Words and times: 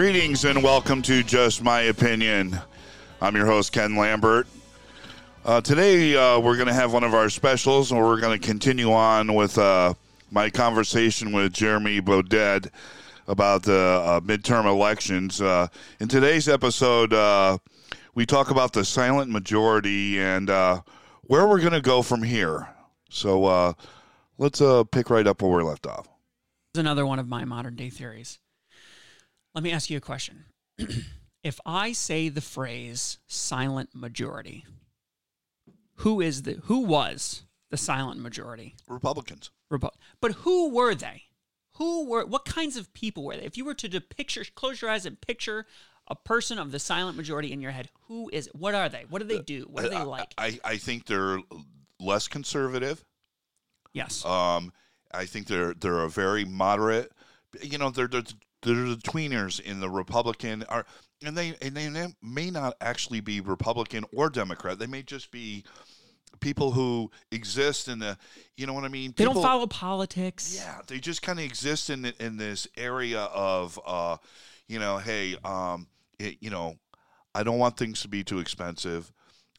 Greetings 0.00 0.46
and 0.46 0.62
welcome 0.62 1.02
to 1.02 1.22
Just 1.22 1.62
My 1.62 1.82
Opinion. 1.82 2.58
I'm 3.20 3.36
your 3.36 3.44
host, 3.44 3.70
Ken 3.70 3.96
Lambert. 3.96 4.46
Uh, 5.44 5.60
today, 5.60 6.16
uh, 6.16 6.40
we're 6.40 6.56
going 6.56 6.68
to 6.68 6.72
have 6.72 6.94
one 6.94 7.04
of 7.04 7.12
our 7.12 7.28
specials, 7.28 7.92
and 7.92 8.00
we're 8.00 8.18
going 8.18 8.40
to 8.40 8.46
continue 8.46 8.92
on 8.92 9.34
with 9.34 9.58
uh, 9.58 9.92
my 10.30 10.48
conversation 10.48 11.32
with 11.32 11.52
Jeremy 11.52 12.00
Boded 12.00 12.70
about 13.28 13.62
the 13.62 13.78
uh, 13.78 14.20
midterm 14.20 14.64
elections. 14.64 15.42
Uh, 15.42 15.68
in 16.00 16.08
today's 16.08 16.48
episode, 16.48 17.12
uh, 17.12 17.58
we 18.14 18.24
talk 18.24 18.50
about 18.50 18.72
the 18.72 18.86
silent 18.86 19.30
majority 19.30 20.18
and 20.18 20.48
where 20.48 21.46
we're 21.46 21.60
going 21.60 21.74
to 21.74 21.82
go 21.82 22.00
from 22.00 22.22
here. 22.22 22.66
So 23.10 23.76
let's 24.38 24.62
pick 24.92 25.10
right 25.10 25.26
up 25.26 25.42
where 25.42 25.50
we're 25.50 25.62
left 25.62 25.86
off. 25.86 26.08
Another 26.74 27.04
one 27.04 27.18
of 27.18 27.28
my 27.28 27.44
modern 27.44 27.76
day 27.76 27.90
theories. 27.90 28.38
Let 29.54 29.64
me 29.64 29.72
ask 29.72 29.90
you 29.90 29.96
a 29.96 30.00
question. 30.00 30.44
if 31.42 31.60
I 31.66 31.92
say 31.92 32.28
the 32.28 32.40
phrase 32.40 33.18
silent 33.26 33.90
majority, 33.94 34.64
who 35.96 36.20
is 36.20 36.42
the 36.42 36.60
who 36.64 36.80
was 36.80 37.42
the 37.70 37.76
silent 37.76 38.20
majority? 38.20 38.76
Republicans. 38.88 39.50
Repu- 39.72 39.90
but 40.20 40.32
who 40.32 40.70
were 40.70 40.94
they? 40.94 41.24
Who 41.76 42.06
were 42.06 42.24
what 42.24 42.44
kinds 42.44 42.76
of 42.76 42.92
people 42.94 43.24
were 43.24 43.36
they? 43.36 43.44
If 43.44 43.56
you 43.56 43.64
were 43.64 43.74
to 43.74 44.00
picture 44.00 44.44
close 44.54 44.80
your 44.80 44.90
eyes 44.90 45.06
and 45.06 45.20
picture 45.20 45.66
a 46.06 46.14
person 46.14 46.58
of 46.58 46.72
the 46.72 46.78
silent 46.78 47.16
majority 47.16 47.52
in 47.52 47.60
your 47.60 47.70
head, 47.70 47.88
who 48.08 48.28
is 48.32 48.48
it? 48.48 48.54
What 48.54 48.74
are 48.74 48.88
they? 48.88 49.04
What 49.08 49.20
do 49.20 49.28
they 49.28 49.40
do? 49.40 49.66
What 49.70 49.84
are 49.84 49.88
they 49.88 50.02
like? 50.02 50.34
I, 50.36 50.58
I 50.64 50.76
think 50.76 51.06
they're 51.06 51.38
less 52.00 52.28
conservative. 52.28 53.04
Yes. 53.92 54.24
Um, 54.24 54.72
I 55.12 55.26
think 55.26 55.46
they're 55.46 55.74
they're 55.74 56.02
a 56.02 56.10
very 56.10 56.44
moderate. 56.44 57.12
You 57.62 57.78
know, 57.78 57.90
they're, 57.90 58.08
they're 58.08 58.22
they're 58.62 58.74
the 58.74 58.96
tweeners 58.96 59.60
in 59.60 59.80
the 59.80 59.90
Republican 59.90 60.64
are, 60.68 60.84
and 61.24 61.36
they 61.36 61.56
and 61.62 61.76
they 61.76 62.06
may 62.22 62.50
not 62.50 62.74
actually 62.80 63.20
be 63.20 63.40
Republican 63.40 64.04
or 64.14 64.30
Democrat. 64.30 64.78
They 64.78 64.86
may 64.86 65.02
just 65.02 65.30
be 65.30 65.64
people 66.40 66.70
who 66.70 67.10
exist 67.30 67.88
in 67.88 67.98
the, 67.98 68.16
you 68.56 68.66
know 68.66 68.72
what 68.72 68.84
I 68.84 68.88
mean. 68.88 69.12
People, 69.12 69.34
they 69.34 69.40
don't 69.40 69.42
follow 69.42 69.66
politics. 69.66 70.56
Yeah, 70.56 70.80
they 70.86 70.98
just 70.98 71.22
kind 71.22 71.38
of 71.38 71.44
exist 71.44 71.90
in 71.90 72.04
in 72.18 72.36
this 72.36 72.66
area 72.76 73.20
of, 73.20 73.78
uh, 73.86 74.16
you 74.68 74.78
know, 74.78 74.98
hey, 74.98 75.36
um, 75.44 75.86
it, 76.18 76.38
you 76.40 76.50
know, 76.50 76.76
I 77.34 77.42
don't 77.42 77.58
want 77.58 77.76
things 77.76 78.02
to 78.02 78.08
be 78.08 78.24
too 78.24 78.38
expensive. 78.38 79.12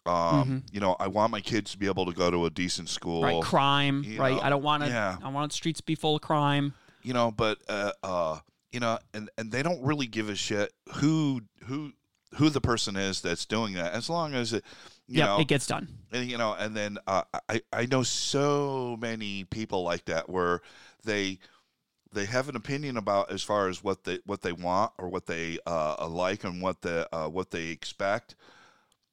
Um, 0.05 0.13
mm-hmm. 0.15 0.57
you 0.71 0.79
know, 0.79 0.95
I 0.99 1.07
want 1.07 1.31
my 1.31 1.41
kids 1.41 1.71
to 1.71 1.77
be 1.77 1.85
able 1.85 2.07
to 2.07 2.13
go 2.13 2.31
to 2.31 2.45
a 2.45 2.49
decent 2.49 2.89
school. 2.89 3.23
Right, 3.23 3.41
crime. 3.41 4.03
right, 4.17 4.35
know? 4.35 4.41
I 4.41 4.49
don't 4.49 4.63
want 4.63 4.83
to. 4.83 4.89
Yeah. 4.89 5.17
I 5.23 5.29
want 5.29 5.53
streets 5.53 5.79
to 5.79 5.85
be 5.85 5.95
full 5.95 6.15
of 6.15 6.21
crime. 6.21 6.73
You 7.03 7.13
know, 7.13 7.31
but 7.31 7.59
uh, 7.67 7.91
uh, 8.03 8.39
you 8.71 8.79
know, 8.79 8.99
and 9.13 9.29
and 9.37 9.51
they 9.51 9.63
don't 9.63 9.81
really 9.83 10.07
give 10.07 10.29
a 10.29 10.35
shit 10.35 10.73
who 10.95 11.41
who 11.65 11.93
who 12.35 12.49
the 12.49 12.61
person 12.61 12.95
is 12.95 13.21
that's 13.21 13.45
doing 13.45 13.73
that, 13.73 13.93
as 13.93 14.09
long 14.09 14.33
as 14.33 14.53
it, 14.53 14.63
you 15.07 15.17
yep, 15.17 15.27
know, 15.27 15.39
it 15.39 15.47
gets 15.47 15.67
done. 15.67 15.87
And 16.11 16.29
you 16.29 16.37
know, 16.37 16.53
and 16.53 16.75
then 16.75 16.97
uh, 17.07 17.23
I 17.49 17.61
I 17.73 17.85
know 17.85 18.03
so 18.03 18.97
many 18.99 19.43
people 19.45 19.83
like 19.83 20.05
that 20.05 20.29
where 20.29 20.61
they 21.03 21.39
they 22.13 22.25
have 22.25 22.49
an 22.49 22.55
opinion 22.55 22.97
about 22.97 23.31
as 23.31 23.43
far 23.43 23.67
as 23.67 23.83
what 23.83 24.03
they 24.03 24.19
what 24.25 24.41
they 24.41 24.53
want 24.53 24.91
or 24.97 25.09
what 25.09 25.25
they 25.25 25.59
uh, 25.65 26.07
like 26.07 26.43
and 26.43 26.61
what 26.61 26.81
the 26.81 27.07
uh, 27.13 27.27
what 27.27 27.51
they 27.51 27.67
expect, 27.67 28.35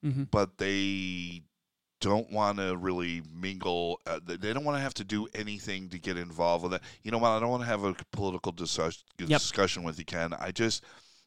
mm-hmm. 0.04 0.24
but 0.24 0.58
they 0.58 1.42
don't 2.00 2.30
want 2.30 2.58
to 2.58 2.76
really 2.76 3.22
mingle. 3.34 4.00
Uh, 4.06 4.20
they 4.24 4.52
don't 4.52 4.64
want 4.64 4.76
to 4.76 4.82
have 4.82 4.94
to 4.94 5.04
do 5.04 5.26
anything 5.34 5.88
to 5.88 5.98
get 5.98 6.16
involved 6.16 6.64
with 6.64 6.74
it. 6.74 6.82
You 7.02 7.10
know 7.10 7.18
what? 7.18 7.30
I 7.30 7.40
don't 7.40 7.50
want 7.50 7.62
to 7.62 7.68
have 7.68 7.84
a 7.84 7.94
political 8.12 8.52
discuss- 8.52 9.04
yep. 9.18 9.40
discussion 9.40 9.82
with 9.82 9.98
you, 9.98 10.04
Ken. 10.04 10.32
I 10.32 10.50
just, 10.50 10.84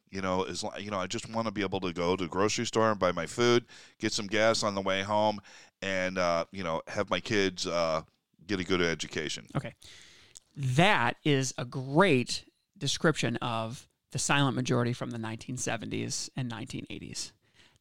you 0.10 0.22
know, 0.22 0.44
as 0.44 0.64
you 0.80 0.92
know, 0.92 1.00
I 1.00 1.08
just 1.08 1.30
want 1.30 1.48
to 1.48 1.52
be 1.52 1.62
able 1.62 1.80
to 1.82 1.94
go 1.94 2.16
to 2.16 2.24
the 2.24 2.30
grocery 2.30 2.66
store 2.66 2.90
and 2.90 3.00
buy 3.00 3.12
my 3.12 3.26
food, 3.26 3.66
get 4.00 4.14
some 4.14 4.28
gas 4.28 4.64
on 4.64 4.76
the 4.76 4.82
way 4.82 5.02
home, 5.02 5.40
and 5.82 6.18
uh, 6.18 6.46
you 6.52 6.64
know, 6.64 6.82
have 6.88 7.10
my 7.10 7.20
kids 7.20 7.68
uh, 7.68 8.02
get 8.48 8.60
a 8.60 8.64
good 8.64 8.82
education. 8.82 9.48
Okay, 9.56 9.74
that 10.56 11.18
is 11.24 11.54
a 11.58 11.66
great 11.66 12.46
description 12.78 13.38
of 13.38 13.88
the 14.12 14.20
silent 14.20 14.56
majority 14.56 14.94
from 14.94 15.12
the 15.12 15.18
1970s 15.18 16.30
and 16.36 16.52
1980s. 16.52 17.32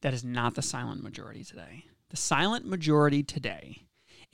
That 0.01 0.13
is 0.13 0.23
not 0.23 0.55
the 0.55 0.61
silent 0.61 1.03
majority 1.03 1.43
today. 1.43 1.85
The 2.11 2.17
silent 2.17 2.65
majority 2.65 3.23
today 3.23 3.83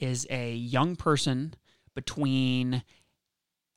is 0.00 0.26
a 0.30 0.52
young 0.52 0.96
person 0.96 1.54
between, 1.94 2.82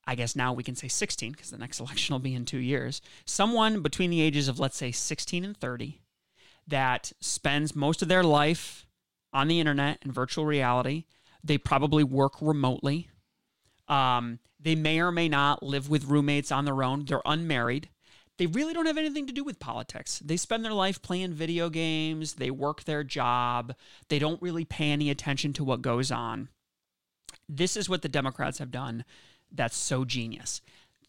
I 0.07 0.15
guess 0.15 0.35
now 0.35 0.53
we 0.53 0.63
can 0.63 0.75
say 0.75 0.87
16, 0.87 1.33
because 1.33 1.51
the 1.51 1.59
next 1.59 1.79
election 1.79 2.13
will 2.13 2.19
be 2.19 2.33
in 2.33 2.45
two 2.45 2.57
years, 2.57 2.99
someone 3.25 3.83
between 3.83 4.09
the 4.09 4.21
ages 4.21 4.47
of, 4.47 4.59
let's 4.59 4.75
say, 4.75 4.91
16 4.91 5.45
and 5.45 5.55
30 5.55 6.01
that 6.67 7.13
spends 7.19 7.75
most 7.75 8.01
of 8.01 8.07
their 8.07 8.23
life 8.23 8.87
on 9.33 9.47
the 9.47 9.59
internet 9.59 9.99
and 10.01 10.11
virtual 10.11 10.47
reality. 10.47 11.05
They 11.43 11.59
probably 11.59 12.03
work 12.03 12.41
remotely. 12.41 13.07
Um, 13.87 14.39
they 14.59 14.73
may 14.73 14.99
or 14.99 15.11
may 15.11 15.29
not 15.29 15.61
live 15.61 15.91
with 15.91 16.05
roommates 16.05 16.51
on 16.51 16.65
their 16.65 16.83
own. 16.83 17.05
They're 17.05 17.21
unmarried 17.23 17.89
they 18.41 18.47
really 18.47 18.73
don't 18.73 18.87
have 18.87 18.97
anything 18.97 19.27
to 19.27 19.33
do 19.33 19.43
with 19.43 19.59
politics. 19.59 20.17
They 20.25 20.35
spend 20.35 20.65
their 20.65 20.73
life 20.73 21.03
playing 21.03 21.33
video 21.33 21.69
games, 21.69 22.33
they 22.33 22.49
work 22.49 22.85
their 22.85 23.03
job, 23.03 23.75
they 24.09 24.17
don't 24.17 24.41
really 24.41 24.65
pay 24.65 24.89
any 24.89 25.11
attention 25.11 25.53
to 25.53 25.63
what 25.63 25.83
goes 25.83 26.11
on. 26.11 26.49
This 27.47 27.77
is 27.77 27.87
what 27.87 28.01
the 28.01 28.09
Democrats 28.09 28.57
have 28.57 28.71
done 28.71 29.05
that's 29.51 29.77
so 29.77 30.05
genius. 30.05 30.59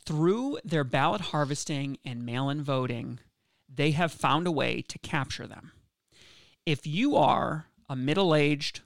Through 0.05 0.59
their 0.63 0.85
ballot 0.85 1.23
harvesting 1.23 1.97
and 2.05 2.27
mail 2.27 2.51
in 2.51 2.63
voting, 2.63 3.19
they 3.67 3.93
have 3.93 4.13
found 4.13 4.47
a 4.47 4.53
way 4.53 4.83
to 4.89 4.99
capture 4.99 5.47
them. 5.47 5.73
If 6.67 6.87
you 6.87 7.17
are 7.17 7.69
a 7.89 7.97
middle 7.97 8.35
aged 8.35 8.81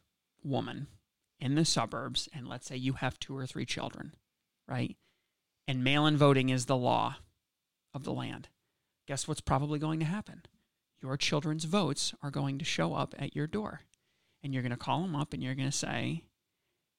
woman 0.44 0.87
in 1.41 1.56
the 1.56 1.65
suburbs, 1.65 2.29
and 2.32 2.47
let's 2.47 2.69
say 2.69 2.76
you 2.76 2.93
have 2.93 3.19
two 3.19 3.37
or 3.37 3.44
three 3.44 3.67
children, 3.67 4.15
right? 4.69 4.97
And 5.67 5.82
mail 5.82 6.06
in 6.06 6.17
voting 6.17 6.50
is 6.50 6.67
the 6.67 6.76
law 6.76 7.17
of 7.97 8.05
the 8.05 8.13
land. 8.13 8.49
Guess 9.09 9.27
what's 9.27 9.41
probably 9.41 9.79
going 9.79 9.99
to 10.01 10.07
happen? 10.07 10.43
Your 11.03 11.17
children's 11.17 11.65
votes 11.65 12.15
are 12.23 12.31
going 12.31 12.59
to 12.59 12.65
show 12.65 12.95
up 12.95 13.15
at 13.19 13.35
your 13.35 13.47
door. 13.47 13.81
And 14.43 14.53
you're 14.53 14.63
going 14.63 14.71
to 14.71 14.77
call 14.77 15.03
them 15.03 15.17
up 15.17 15.33
and 15.33 15.43
you're 15.43 15.55
going 15.55 15.71
to 15.71 15.77
say, 15.77 16.23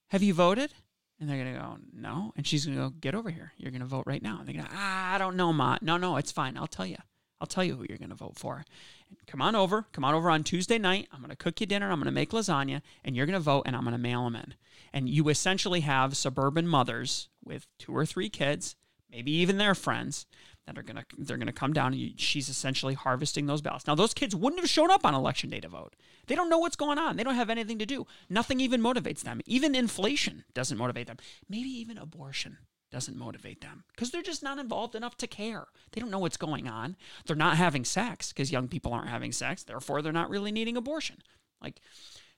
Have 0.09 0.23
you 0.23 0.33
voted? 0.33 0.73
And 1.19 1.29
they're 1.29 1.41
going 1.41 1.53
to 1.53 1.59
go, 1.59 1.77
No. 1.93 2.33
And 2.35 2.45
she's 2.45 2.65
going 2.65 2.77
to 2.77 2.83
go, 2.83 2.89
Get 2.89 3.15
over 3.15 3.29
here. 3.29 3.53
You're 3.57 3.71
going 3.71 3.81
to 3.81 3.87
vote 3.87 4.05
right 4.05 4.21
now. 4.21 4.39
And 4.39 4.47
they're 4.47 4.55
going 4.55 4.65
to, 4.65 4.71
Ah, 4.73 5.13
I 5.13 5.17
don't 5.17 5.37
know, 5.37 5.53
Ma. 5.53 5.77
No, 5.81 5.97
no, 5.97 6.17
it's 6.17 6.31
fine. 6.31 6.57
I'll 6.57 6.67
tell 6.67 6.85
you. 6.85 6.97
I'll 7.39 7.47
tell 7.47 7.63
you 7.63 7.75
who 7.75 7.85
you're 7.87 7.99
going 7.99 8.09
to 8.09 8.15
vote 8.15 8.35
for. 8.35 8.65
And 9.09 9.17
come 9.27 9.41
on 9.41 9.55
over. 9.55 9.85
Come 9.91 10.03
on 10.03 10.15
over 10.15 10.29
on 10.29 10.43
Tuesday 10.43 10.79
night. 10.79 11.07
I'm 11.11 11.19
going 11.19 11.29
to 11.29 11.35
cook 11.35 11.61
you 11.61 11.67
dinner. 11.67 11.91
I'm 11.91 11.99
going 11.99 12.05
to 12.05 12.11
make 12.11 12.31
lasagna, 12.31 12.81
and 13.05 13.15
you're 13.15 13.27
going 13.27 13.33
to 13.35 13.39
vote, 13.39 13.63
and 13.65 13.75
I'm 13.75 13.83
going 13.83 13.91
to 13.91 13.99
mail 13.99 14.23
them 14.23 14.35
in. 14.35 14.55
And 14.91 15.07
you 15.07 15.29
essentially 15.29 15.81
have 15.81 16.17
suburban 16.17 16.67
mothers 16.67 17.29
with 17.43 17.67
two 17.77 17.95
or 17.95 18.05
three 18.05 18.29
kids, 18.29 18.75
maybe 19.11 19.31
even 19.31 19.57
their 19.57 19.75
friends, 19.75 20.25
that 20.67 20.77
are 20.77 20.83
gonna 20.83 21.05
they're 21.17 21.37
gonna 21.37 21.53
come 21.53 21.73
down 21.73 21.93
and 21.93 22.01
you, 22.01 22.11
she's 22.17 22.49
essentially 22.49 22.93
harvesting 22.93 23.45
those 23.45 23.61
ballots. 23.61 23.87
Now 23.87 23.95
those 23.95 24.13
kids 24.13 24.35
wouldn't 24.35 24.61
have 24.61 24.69
shown 24.69 24.91
up 24.91 25.05
on 25.05 25.15
election 25.15 25.49
day 25.49 25.61
to 25.61 25.69
vote. 25.69 25.95
They 26.27 26.35
don't 26.35 26.49
know 26.49 26.57
what's 26.57 26.75
going 26.75 26.99
on. 26.99 27.15
They 27.15 27.23
don't 27.23 27.35
have 27.35 27.49
anything 27.49 27.79
to 27.79 27.85
do. 27.85 28.05
Nothing 28.29 28.59
even 28.59 28.81
motivates 28.81 29.21
them. 29.21 29.41
Even 29.45 29.73
inflation 29.73 30.43
doesn't 30.53 30.77
motivate 30.77 31.07
them. 31.07 31.17
Maybe 31.49 31.69
even 31.69 31.97
abortion 31.97 32.57
doesn't 32.91 33.17
motivate 33.17 33.61
them 33.61 33.85
because 33.95 34.11
they're 34.11 34.21
just 34.21 34.43
not 34.43 34.59
involved 34.59 34.93
enough 34.93 35.15
to 35.17 35.27
care. 35.27 35.67
They 35.93 36.01
don't 36.01 36.11
know 36.11 36.19
what's 36.19 36.37
going 36.37 36.67
on. 36.67 36.97
They're 37.25 37.35
not 37.35 37.57
having 37.57 37.85
sex 37.85 38.33
because 38.33 38.51
young 38.51 38.67
people 38.67 38.93
aren't 38.93 39.09
having 39.09 39.31
sex. 39.31 39.63
Therefore, 39.63 40.01
they're 40.01 40.11
not 40.11 40.29
really 40.29 40.51
needing 40.51 40.75
abortion. 40.75 41.17
Like 41.61 41.79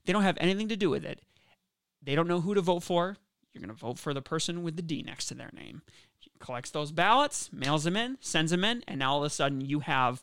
they 0.06 0.14
don't 0.14 0.24
have 0.24 0.38
anything 0.40 0.70
to 0.70 0.78
do 0.78 0.92
with 0.92 1.04
it. 1.04 1.22
They 2.02 2.16
don't 2.16 2.28
know 2.28 2.42
who 2.42 2.54
to 2.54 2.62
vote 2.62 2.84
for. 2.84 3.18
You're 3.54 3.62
going 3.62 3.75
to 3.75 3.80
vote 3.80 3.98
for 3.98 4.14
the 4.14 4.22
person 4.22 4.62
with 4.62 4.75
the 4.75 4.84
D 4.84 5.02
next 5.02 5.25
to 5.28 5.34
their 5.34 5.50
name 5.54 5.82
collects 6.39 6.71
those 6.71 6.91
ballots, 6.91 7.51
mails 7.51 7.83
them 7.83 7.97
in, 7.97 8.18
sends 8.21 8.51
them 8.51 8.63
in, 8.63 8.83
and 8.88 9.00
now 9.00 9.13
all 9.13 9.19
of 9.19 9.24
a 9.24 9.30
sudden 9.30 9.62
you 9.62 9.81
have 9.81 10.21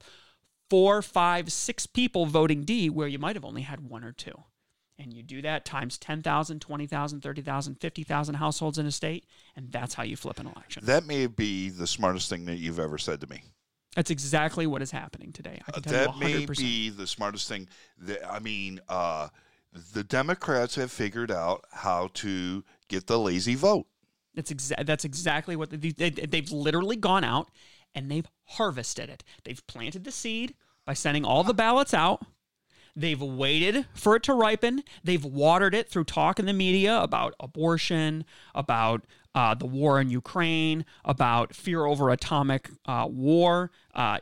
four, 0.68 1.02
five, 1.02 1.52
six 1.52 1.86
people 1.86 2.26
voting 2.26 2.64
D 2.64 2.90
where 2.90 3.08
you 3.08 3.18
might 3.18 3.36
have 3.36 3.44
only 3.44 3.62
had 3.62 3.88
one 3.88 4.04
or 4.04 4.12
two. 4.12 4.42
And 4.98 5.12
you 5.12 5.22
do 5.22 5.42
that 5.42 5.66
times 5.66 5.98
10,000, 5.98 6.60
20,000, 6.60 7.20
30,000, 7.20 7.74
50,000 7.74 8.34
households 8.36 8.78
in 8.78 8.86
a 8.86 8.90
state, 8.90 9.26
and 9.54 9.70
that's 9.70 9.92
how 9.92 10.02
you 10.02 10.16
flip 10.16 10.40
an 10.40 10.46
election. 10.46 10.84
That 10.86 11.04
may 11.06 11.26
be 11.26 11.68
the 11.68 11.86
smartest 11.86 12.30
thing 12.30 12.46
that 12.46 12.56
you've 12.56 12.80
ever 12.80 12.96
said 12.96 13.20
to 13.20 13.26
me. 13.26 13.42
That's 13.94 14.10
exactly 14.10 14.66
what 14.66 14.82
is 14.82 14.90
happening 14.90 15.32
today. 15.32 15.60
Uh, 15.72 15.80
that 15.80 16.16
may 16.18 16.46
be 16.46 16.90
the 16.90 17.06
smartest 17.06 17.48
thing. 17.48 17.68
That, 17.98 18.30
I 18.30 18.38
mean, 18.38 18.80
uh, 18.88 19.28
the 19.92 20.04
Democrats 20.04 20.74
have 20.76 20.90
figured 20.90 21.30
out 21.30 21.64
how 21.72 22.10
to 22.14 22.64
get 22.88 23.06
the 23.06 23.18
lazy 23.18 23.54
vote. 23.54 23.86
That's 24.36 24.52
exa- 24.52 24.86
that's 24.86 25.04
exactly 25.04 25.56
what 25.56 25.70
they, 25.70 25.90
they, 25.90 26.10
they've 26.10 26.52
literally 26.52 26.96
gone 26.96 27.24
out 27.24 27.50
and 27.94 28.10
they've 28.10 28.28
harvested 28.44 29.08
it. 29.08 29.24
They've 29.44 29.66
planted 29.66 30.04
the 30.04 30.12
seed 30.12 30.54
by 30.84 30.94
sending 30.94 31.24
all 31.24 31.42
the 31.42 31.54
ballots 31.54 31.94
out. 31.94 32.24
They've 32.94 33.20
waited 33.20 33.86
for 33.94 34.16
it 34.16 34.22
to 34.24 34.34
ripen. 34.34 34.82
They've 35.02 35.24
watered 35.24 35.74
it 35.74 35.88
through 35.90 36.04
talk 36.04 36.38
in 36.38 36.46
the 36.46 36.52
media 36.52 36.98
about 37.00 37.34
abortion, 37.40 38.24
about 38.54 39.04
uh, 39.34 39.54
the 39.54 39.66
war 39.66 40.00
in 40.00 40.08
Ukraine, 40.08 40.86
about 41.04 41.54
fear 41.54 41.84
over 41.84 42.08
atomic 42.08 42.70
uh, 42.86 43.06
war, 43.10 43.70
uh, 43.94 44.18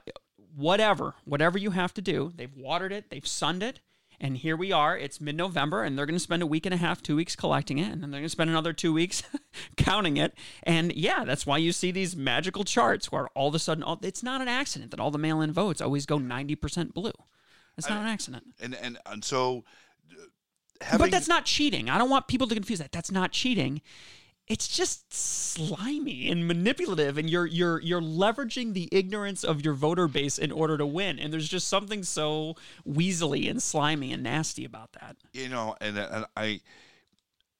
whatever, 0.57 1.15
whatever 1.25 1.57
you 1.57 1.71
have 1.71 1.95
to 1.95 2.03
do. 2.03 2.33
They've 2.35 2.55
watered 2.57 2.93
it, 2.93 3.11
they've 3.11 3.27
sunned 3.27 3.63
it. 3.63 3.81
And 4.25 4.39
here 4.39 4.57
we 4.57 4.73
are. 4.73 4.97
It's 4.97 5.21
mid 5.21 5.37
November, 5.37 5.83
and 5.83 5.99
they're 5.99 6.07
going 6.07 6.17
to 6.17 6.19
spend 6.19 6.43
a 6.43 6.47
week 6.47 6.65
and 6.65 6.73
a 6.73 6.79
half, 6.79 7.03
two 7.03 7.15
weeks 7.15 7.37
collecting 7.37 7.77
it, 7.77 7.93
and 7.93 8.03
then 8.03 8.11
they're 8.11 8.21
going 8.21 8.25
to 8.25 8.31
spend 8.31 8.49
another 8.49 8.73
two 8.73 8.91
weeks 8.91 9.23
counting 9.77 10.17
it. 10.17 10.33
And 10.63 10.95
yeah, 10.95 11.25
that's 11.27 11.45
why 11.45 11.59
you 11.59 11.73
see 11.73 11.91
these 11.91 12.17
magical 12.17 12.65
charts 12.65 13.13
where 13.13 13.29
all 13.35 13.49
of 13.49 13.55
a 13.55 13.59
sudden, 13.59 13.85
all, 13.85 13.99
it's 14.01 14.23
not 14.23 14.41
an 14.41 14.49
accident 14.49 14.93
that 14.93 14.99
all 14.99 15.11
the 15.11 15.19
mail 15.19 15.43
in 15.43 15.53
votes 15.53 15.83
always 15.83 16.07
go 16.07 16.19
90% 16.19 16.95
blue. 16.95 17.13
It's 17.77 17.87
not 17.87 17.99
I- 17.99 18.01
an 18.01 18.07
accident. 18.07 18.45
And 18.63 18.75
and 18.75 18.99
and 19.05 19.23
so 19.23 19.65
uh, 20.11 20.23
having 20.81 21.05
but 21.05 21.11
that's 21.11 21.29
not 21.29 21.45
cheating. 21.45 21.91
I 21.91 21.99
don't 21.99 22.09
want 22.09 22.27
people 22.27 22.47
to 22.47 22.55
confuse 22.55 22.79
that. 22.79 22.93
That's 22.93 23.13
not 23.13 23.31
cheating. 23.31 23.83
It's 24.47 24.69
just 24.69 25.13
slimy 25.15 26.31
and 26.31 26.47
manipulative, 26.47 27.17
and 27.17 27.31
you're 27.31 27.47
you're 27.47 27.81
you're 27.81 28.03
leveraging 28.03 28.75
the 28.75 28.91
ignorance 28.93 29.43
of 29.43 29.65
your 29.65 29.73
voter 29.73 30.07
base 30.07 30.39
in 30.39 30.53
order 30.53 30.77
to 30.77 30.85
win. 30.85 31.19
And 31.19 31.33
there's 31.33 31.49
just 31.49 31.69
something 31.69 32.03
so 32.03 32.57
weaselly 32.87 33.49
and 33.49 33.63
slimy 33.63 34.13
and 34.13 34.23
nasty 34.23 34.67
about 34.67 34.93
that. 35.01 35.17
you 35.33 35.49
know, 35.49 35.75
and, 35.81 35.97
and 35.97 36.27
I, 36.37 36.61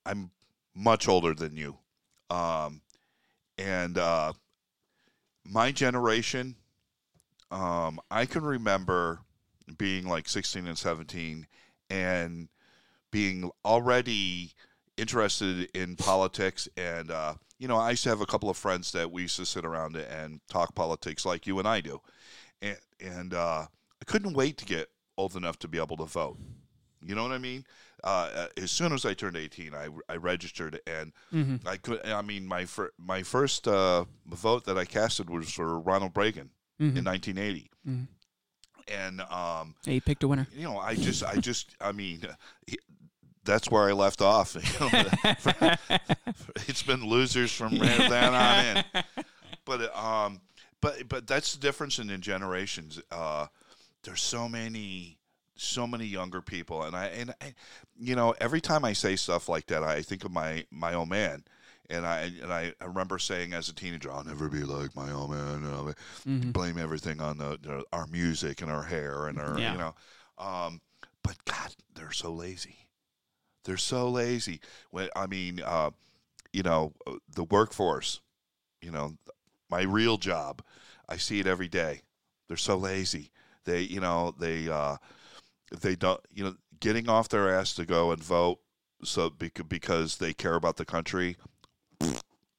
I'm 0.05 0.31
much 0.75 1.09
older 1.09 1.35
than 1.35 1.57
you, 1.57 1.79
um, 2.29 2.83
and 3.57 3.97
uh, 3.97 4.35
my 5.45 5.73
generation, 5.73 6.57
um, 7.51 7.99
I 8.11 8.27
can 8.27 8.43
remember 8.43 9.21
being 9.79 10.07
like 10.07 10.29
16 10.29 10.67
and 10.67 10.77
17, 10.77 11.47
and 11.89 12.49
being 13.11 13.51
already 13.65 14.53
interested 14.97 15.69
in 15.75 15.97
politics, 15.97 16.69
and 16.77 17.11
uh, 17.11 17.35
you 17.59 17.69
know, 17.69 17.77
I 17.77 17.91
used 17.91 18.03
to 18.05 18.09
have 18.11 18.21
a 18.21 18.27
couple 18.27 18.51
of 18.51 18.57
friends 18.57 18.93
that 18.93 19.11
we 19.11 19.23
used 19.23 19.37
to 19.37 19.47
sit 19.47 19.65
around 19.65 19.97
and 19.97 20.41
talk 20.49 20.75
politics 20.75 21.25
like 21.25 21.47
you 21.47 21.59
and 21.59 21.69
I 21.69 21.81
do, 21.81 22.01
and 22.63 22.79
and 23.01 23.35
uh, 23.35 23.67
I 23.67 24.05
couldn't 24.07 24.35
wait 24.35 24.59
to 24.59 24.65
get 24.65 24.89
old 25.17 25.37
enough 25.37 25.59
to 25.61 25.69
be 25.69 25.79
able 25.79 25.97
to 25.99 26.05
vote. 26.05 26.39
You 27.03 27.15
know 27.15 27.23
what 27.23 27.33
I 27.33 27.39
mean? 27.39 27.65
Uh, 28.03 28.31
uh, 28.35 28.47
as 28.57 28.71
soon 28.71 28.93
as 28.93 29.05
I 29.07 29.15
turned 29.15 29.37
18, 29.37 29.73
I, 29.75 29.89
I 30.09 30.17
registered, 30.17 30.81
and 30.87 31.13
Mm-hmm. 31.33 31.67
I 31.69 31.77
could. 31.77 32.05
I 32.07 32.23
mean, 32.23 32.47
my 32.47 32.65
fir- 32.67 32.93
my 32.99 33.23
first 33.23 33.67
uh, 33.69 34.05
vote 34.27 34.65
that 34.65 34.79
I 34.79 34.85
casted 34.85 35.29
was 35.31 35.51
for 35.51 35.79
Ronald 35.81 36.17
Reagan 36.17 36.51
Mm-hmm. 36.81 36.97
in 36.99 37.05
1980, 37.05 37.71
Mhm. 37.89 38.09
and 38.89 39.21
um, 39.23 39.75
you 39.87 40.01
picked 40.01 40.25
a 40.25 40.29
winner. 40.29 40.49
you 40.53 40.65
know, 40.65 40.79
I 40.79 40.97
just, 40.97 41.23
I 41.23 41.37
just, 41.37 41.77
I 41.81 41.93
mean, 41.93 42.23
he, 42.67 42.77
that's 43.45 43.71
where 43.71 43.85
I 43.89 43.93
left 43.93 44.21
off. 44.23 44.57
It's 46.69 46.83
been 46.83 47.07
losers 47.07 47.53
from 47.53 47.77
then 47.79 48.35
on 48.35 48.77
in. 48.77 48.85
But 49.65 49.97
um, 49.97 50.41
but 50.81 51.09
but 51.09 51.27
that's 51.27 51.55
the 51.55 51.61
difference 51.61 51.99
in 51.99 52.07
the 52.09 52.19
generations. 52.19 53.01
Uh, 53.11 53.47
there's 54.03 54.23
so 54.23 54.49
many 54.49 55.19
so 55.57 55.87
many 55.87 56.05
younger 56.05 56.43
people 56.43 56.83
and 56.83 56.97
I 56.97 57.07
and 57.07 57.31
I, 57.41 57.55
you 57.97 58.17
know 58.17 58.35
every 58.41 58.61
time 58.61 58.85
I 58.85 58.93
say 58.93 59.15
stuff 59.15 59.49
like 59.49 59.67
that 59.67 59.85
I 59.85 60.03
think 60.03 60.25
of 60.25 60.33
my 60.33 60.65
my 60.73 60.95
old 60.95 61.09
man 61.09 61.45
and 61.89 62.05
I 62.05 62.33
and 62.43 62.53
I, 62.53 62.73
I 62.81 62.87
remember 62.87 63.21
saying 63.21 63.53
as 63.53 63.69
a 63.69 63.73
teenager 63.75 64.11
I'll 64.11 64.25
never 64.25 64.49
be 64.49 64.65
like 64.65 64.97
my 64.97 65.13
old 65.13 65.31
man 65.31 65.63
you 65.63 65.71
know, 65.71 65.93
Mhm. 66.27 66.53
blame 66.53 66.77
everything 66.77 67.21
on 67.21 67.39
the, 67.39 67.57
the 67.63 67.85
our 67.93 68.09
music 68.09 68.63
and 68.63 68.71
our 68.71 68.83
hair 68.83 69.29
and 69.29 69.39
our 69.39 69.57
Yeah. 69.61 69.73
you 69.73 69.79
know 69.79 69.95
um 70.39 70.81
but 71.23 71.37
god 71.45 71.73
they're 71.95 72.11
so 72.11 72.33
lazy 72.33 72.79
they're 73.65 73.77
so 73.77 74.09
lazy 74.09 74.61
when 74.91 75.09
I 75.17 75.27
mean 75.27 75.61
uh 75.65 75.91
you 76.53 76.63
know 76.63 76.93
uh, 77.07 77.15
the 77.35 77.45
workforce 77.45 78.21
you 78.81 78.91
know 78.91 79.17
my 79.71 79.83
real 79.83 80.17
job 80.17 80.63
I 81.09 81.17
see 81.17 81.41
it 81.41 81.47
every 81.47 81.69
day 81.69 82.03
they're 82.49 82.57
so 82.57 82.77
lazy 82.77 83.31
they 83.65 83.81
you 83.81 84.01
know 84.01 84.35
they 84.39 84.69
uh 84.69 84.97
they 85.81 85.97
don't 85.97 86.21
you 86.33 86.45
know 86.45 86.57
getting 86.81 87.09
off 87.09 87.29
their 87.29 87.49
ass 87.49 87.73
to 87.75 87.87
go 87.87 88.11
and 88.13 88.23
vote 88.23 88.59
so 89.03 89.31
bec- 89.31 89.69
because 89.69 90.19
they 90.19 90.33
care 90.33 90.55
about 90.55 90.77
the 90.77 90.85
country 90.85 91.37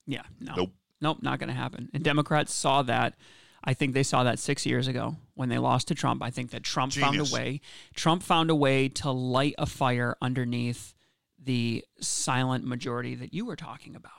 Yeah, 0.07 0.23
no. 0.39 0.53
Nope. 0.55 0.71
Nope, 1.01 1.17
not 1.21 1.39
going 1.39 1.49
to 1.49 1.55
happen. 1.55 1.89
And 1.93 2.03
Democrats 2.03 2.53
saw 2.53 2.81
that. 2.83 3.15
I 3.63 3.73
think 3.73 3.93
they 3.93 4.03
saw 4.03 4.23
that 4.23 4.39
six 4.39 4.65
years 4.65 4.87
ago 4.87 5.17
when 5.33 5.49
they 5.49 5.57
lost 5.57 5.87
to 5.89 5.95
Trump. 5.95 6.23
I 6.23 6.29
think 6.29 6.51
that 6.51 6.63
Trump 6.63 6.93
Genius. 6.93 7.29
found 7.29 7.31
a 7.31 7.33
way. 7.33 7.61
Trump 7.93 8.23
found 8.23 8.49
a 8.49 8.55
way 8.55 8.89
to 8.89 9.11
light 9.11 9.55
a 9.57 9.65
fire 9.65 10.15
underneath 10.21 10.94
the 11.45 11.85
silent 11.99 12.65
majority 12.65 13.15
that 13.15 13.33
you 13.33 13.45
were 13.45 13.55
talking 13.55 13.95
about. 13.95 14.11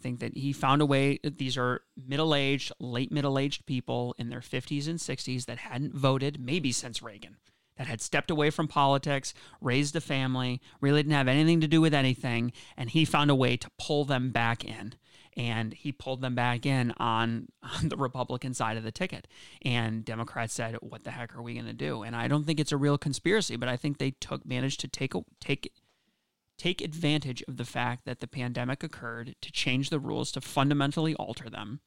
I 0.00 0.02
think 0.02 0.20
that 0.20 0.36
he 0.36 0.52
found 0.52 0.80
a 0.80 0.86
way. 0.86 1.18
These 1.22 1.58
are 1.58 1.82
middle 1.96 2.34
aged, 2.34 2.72
late 2.80 3.12
middle 3.12 3.38
aged 3.38 3.66
people 3.66 4.14
in 4.18 4.30
their 4.30 4.40
50s 4.40 4.88
and 4.88 4.98
60s 4.98 5.44
that 5.44 5.58
hadn't 5.58 5.94
voted 5.94 6.40
maybe 6.40 6.72
since 6.72 7.02
Reagan, 7.02 7.36
that 7.76 7.86
had 7.86 8.00
stepped 8.00 8.30
away 8.30 8.48
from 8.50 8.66
politics, 8.66 9.34
raised 9.60 9.94
a 9.96 10.00
family, 10.00 10.60
really 10.80 11.02
didn't 11.02 11.14
have 11.14 11.28
anything 11.28 11.60
to 11.60 11.68
do 11.68 11.80
with 11.80 11.92
anything. 11.92 12.52
And 12.76 12.88
he 12.88 13.04
found 13.04 13.30
a 13.30 13.34
way 13.34 13.56
to 13.58 13.70
pull 13.78 14.04
them 14.04 14.30
back 14.30 14.64
in. 14.64 14.94
And 15.36 15.74
he 15.74 15.92
pulled 15.92 16.22
them 16.22 16.34
back 16.34 16.66
in 16.66 16.92
on, 16.96 17.48
on 17.62 17.88
the 17.88 17.96
Republican 17.96 18.54
side 18.54 18.76
of 18.76 18.82
the 18.82 18.90
ticket. 18.90 19.28
And 19.62 20.04
Democrats 20.04 20.54
said, 20.54 20.76
"What 20.80 21.04
the 21.04 21.12
heck 21.12 21.36
are 21.36 21.42
we 21.42 21.54
going 21.54 21.66
to 21.66 21.72
do?" 21.72 22.02
And 22.02 22.16
I 22.16 22.26
don't 22.26 22.44
think 22.44 22.58
it's 22.58 22.72
a 22.72 22.76
real 22.76 22.98
conspiracy, 22.98 23.56
but 23.56 23.68
I 23.68 23.76
think 23.76 23.98
they 23.98 24.10
took 24.10 24.44
managed 24.44 24.80
to 24.80 24.88
take 24.88 25.12
take 25.40 25.72
take 26.60 26.82
advantage 26.82 27.42
of 27.48 27.56
the 27.56 27.64
fact 27.64 28.04
that 28.04 28.20
the 28.20 28.26
pandemic 28.26 28.82
occurred 28.82 29.34
to 29.40 29.50
change 29.50 29.88
the 29.88 29.98
rules 29.98 30.30
to 30.30 30.42
fundamentally 30.42 31.14
alter 31.14 31.48
them 31.48 31.80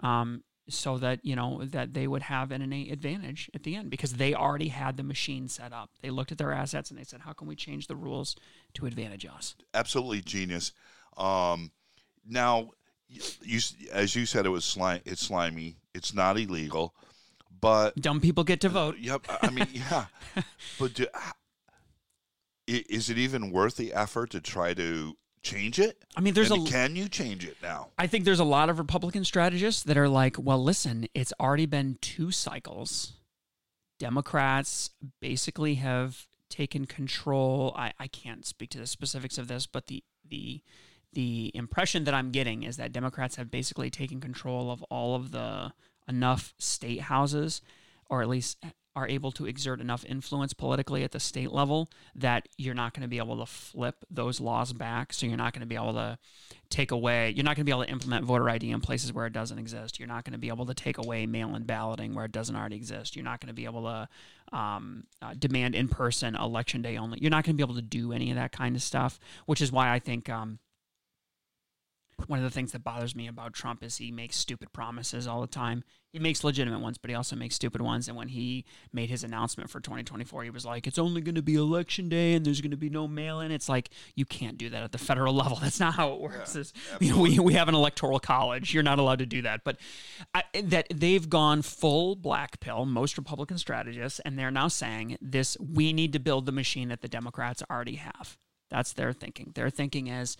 um, 0.00 0.42
so 0.66 0.96
that 0.96 1.22
you 1.22 1.36
know 1.36 1.60
that 1.62 1.92
they 1.92 2.06
would 2.06 2.22
have 2.22 2.50
an 2.50 2.62
innate 2.62 2.90
advantage 2.90 3.50
at 3.54 3.64
the 3.64 3.76
end 3.76 3.90
because 3.90 4.14
they 4.14 4.34
already 4.34 4.68
had 4.68 4.96
the 4.96 5.02
machine 5.02 5.46
set 5.46 5.74
up 5.74 5.90
they 6.00 6.08
looked 6.08 6.32
at 6.32 6.38
their 6.38 6.52
assets 6.52 6.90
and 6.90 6.98
they 6.98 7.04
said 7.04 7.20
how 7.20 7.34
can 7.34 7.46
we 7.46 7.54
change 7.54 7.86
the 7.86 7.96
rules 7.96 8.34
to 8.72 8.86
advantage 8.86 9.26
us 9.26 9.56
absolutely 9.74 10.22
genius. 10.22 10.72
Um, 11.16 11.70
now, 12.28 12.70
you, 13.08 13.60
as 13.92 14.16
you 14.16 14.26
said, 14.26 14.46
it 14.46 14.50
was 14.50 14.64
slime. 14.64 15.00
It's 15.04 15.20
slimy. 15.20 15.76
It's 15.94 16.14
not 16.14 16.38
illegal, 16.38 16.94
but 17.60 17.94
dumb 18.00 18.20
people 18.20 18.44
get 18.44 18.60
to 18.62 18.68
vote 18.68 18.96
yep. 18.98 19.26
I 19.42 19.50
mean, 19.50 19.68
yeah. 19.72 20.06
But 20.78 20.94
do, 20.94 21.06
is 22.66 23.10
it 23.10 23.18
even 23.18 23.50
worth 23.50 23.76
the 23.76 23.92
effort 23.92 24.30
to 24.30 24.40
try 24.40 24.74
to 24.74 25.16
change 25.42 25.78
it? 25.78 26.02
i 26.16 26.20
mean 26.20 26.32
there's 26.34 26.50
And 26.50 26.66
a 26.66 26.70
can 26.70 26.96
you 26.96 27.08
change 27.08 27.44
it 27.44 27.56
now? 27.62 27.88
I 27.98 28.06
think 28.06 28.24
there's 28.24 28.40
a 28.40 28.44
lot 28.44 28.70
of 28.70 28.78
Republican 28.78 29.24
strategists 29.24 29.82
that 29.82 29.98
are 29.98 30.08
like, 30.08 30.36
well, 30.38 30.62
listen, 30.62 31.06
it's 31.14 31.32
already 31.38 31.66
been 31.66 31.98
two 32.00 32.30
cycles. 32.30 33.14
Democrats 33.98 34.90
basically 35.20 35.74
have 35.76 36.26
taken 36.50 36.86
control. 36.86 37.74
I, 37.76 37.92
I 37.98 38.06
can't 38.06 38.44
speak 38.46 38.70
to 38.70 38.78
the 38.78 38.86
specifics 38.86 39.38
of 39.38 39.48
this, 39.48 39.66
but 39.66 39.86
the 39.86 40.02
the 40.28 40.62
the 41.12 41.52
impression 41.54 42.04
that 42.04 42.14
I'm 42.14 42.32
getting 42.32 42.64
is 42.64 42.76
that 42.76 42.92
Democrats 42.92 43.36
have 43.36 43.50
basically 43.50 43.88
taken 43.90 44.20
control 44.20 44.70
of 44.70 44.82
all 44.84 45.14
of 45.14 45.30
the 45.30 45.72
enough 46.08 46.54
state 46.58 47.02
houses, 47.02 47.62
or 48.10 48.20
at 48.20 48.28
least 48.28 48.58
are 48.96 49.08
able 49.08 49.32
to 49.32 49.46
exert 49.46 49.80
enough 49.80 50.04
influence 50.04 50.52
politically 50.52 51.02
at 51.02 51.10
the 51.10 51.20
state 51.20 51.50
level 51.50 51.88
that 52.14 52.48
you're 52.56 52.74
not 52.74 52.94
going 52.94 53.02
to 53.02 53.08
be 53.08 53.18
able 53.18 53.38
to 53.38 53.46
flip 53.46 54.04
those 54.10 54.40
laws 54.40 54.72
back. 54.72 55.12
So 55.12 55.26
you're 55.26 55.36
not 55.36 55.52
going 55.52 55.60
to 55.60 55.66
be 55.66 55.74
able 55.74 55.94
to 55.94 56.18
take 56.70 56.92
away, 56.92 57.30
you're 57.30 57.44
not 57.44 57.56
going 57.56 57.62
to 57.62 57.64
be 57.64 57.72
able 57.72 57.84
to 57.84 57.90
implement 57.90 58.24
voter 58.24 58.48
ID 58.48 58.70
in 58.70 58.80
places 58.80 59.12
where 59.12 59.26
it 59.26 59.32
doesn't 59.32 59.58
exist. 59.58 59.98
You're 59.98 60.08
not 60.08 60.24
going 60.24 60.32
to 60.32 60.38
be 60.38 60.48
able 60.48 60.66
to 60.66 60.74
take 60.74 60.98
away 60.98 61.26
mail 61.26 61.54
in 61.54 61.64
balloting 61.64 62.14
where 62.14 62.24
it 62.24 62.32
doesn't 62.32 62.54
already 62.54 62.76
exist. 62.76 63.16
You're 63.16 63.24
not 63.24 63.40
going 63.40 63.48
to 63.48 63.54
be 63.54 63.64
able 63.64 63.82
to 63.82 64.08
um, 64.56 65.04
uh, 65.20 65.34
demand 65.38 65.74
in 65.74 65.88
person 65.88 66.36
election 66.36 66.82
day 66.82 66.96
only. 66.96 67.18
You're 67.20 67.30
not 67.30 67.44
going 67.44 67.56
to 67.56 67.56
be 67.56 67.64
able 67.64 67.76
to 67.76 67.82
do 67.82 68.12
any 68.12 68.30
of 68.30 68.36
that 68.36 68.52
kind 68.52 68.76
of 68.76 68.82
stuff, 68.82 69.18
which 69.46 69.60
is 69.60 69.72
why 69.72 69.92
I 69.92 69.98
think. 69.98 70.28
Um, 70.28 70.58
one 72.26 72.38
of 72.38 72.44
the 72.44 72.50
things 72.50 72.72
that 72.72 72.84
bothers 72.84 73.14
me 73.14 73.26
about 73.26 73.52
Trump 73.52 73.82
is 73.82 73.96
he 73.96 74.10
makes 74.10 74.36
stupid 74.36 74.72
promises 74.72 75.26
all 75.26 75.40
the 75.40 75.46
time. 75.46 75.84
He 76.12 76.18
makes 76.20 76.44
legitimate 76.44 76.78
ones, 76.80 76.96
but 76.96 77.10
he 77.10 77.16
also 77.16 77.34
makes 77.34 77.56
stupid 77.56 77.80
ones. 77.80 78.06
And 78.06 78.16
when 78.16 78.28
he 78.28 78.64
made 78.92 79.10
his 79.10 79.24
announcement 79.24 79.68
for 79.68 79.80
2024, 79.80 80.44
he 80.44 80.50
was 80.50 80.64
like, 80.64 80.86
"It's 80.86 80.98
only 80.98 81.20
going 81.20 81.34
to 81.34 81.42
be 81.42 81.56
election 81.56 82.08
day, 82.08 82.34
and 82.34 82.46
there's 82.46 82.60
going 82.60 82.70
to 82.70 82.76
be 82.76 82.88
no 82.88 83.08
mail-in." 83.08 83.50
It's 83.50 83.68
like 83.68 83.90
you 84.14 84.24
can't 84.24 84.56
do 84.56 84.70
that 84.70 84.82
at 84.84 84.92
the 84.92 84.98
federal 84.98 85.34
level. 85.42 85.58
That's 85.60 85.80
not 85.80 85.94
how 85.94 86.12
it 86.12 86.20
works. 86.20 86.54
It's- 86.54 86.72
you 87.00 87.14
know, 87.14 87.20
we 87.20 87.38
we 87.40 87.54
have 87.54 87.68
an 87.68 87.74
electoral 87.74 88.20
college. 88.20 88.72
You're 88.72 88.84
not 88.84 88.98
allowed 89.00 89.18
to 89.18 89.26
do 89.26 89.42
that. 89.42 89.64
But 89.64 89.78
I, 90.32 90.44
that 90.62 90.86
they've 90.94 91.28
gone 91.28 91.62
full 91.62 92.14
black 92.14 92.60
pill. 92.60 92.86
Most 92.86 93.18
Republican 93.18 93.58
strategists, 93.58 94.20
and 94.20 94.38
they're 94.38 94.52
now 94.52 94.68
saying 94.68 95.18
this: 95.20 95.56
we 95.58 95.92
need 95.92 96.12
to 96.12 96.20
build 96.20 96.46
the 96.46 96.52
machine 96.52 96.90
that 96.90 97.00
the 97.02 97.08
Democrats 97.08 97.62
already 97.68 97.96
have. 97.96 98.38
That's 98.70 98.92
their 98.92 99.12
thinking. 99.12 99.52
Their 99.54 99.70
thinking 99.70 100.06
is 100.06 100.36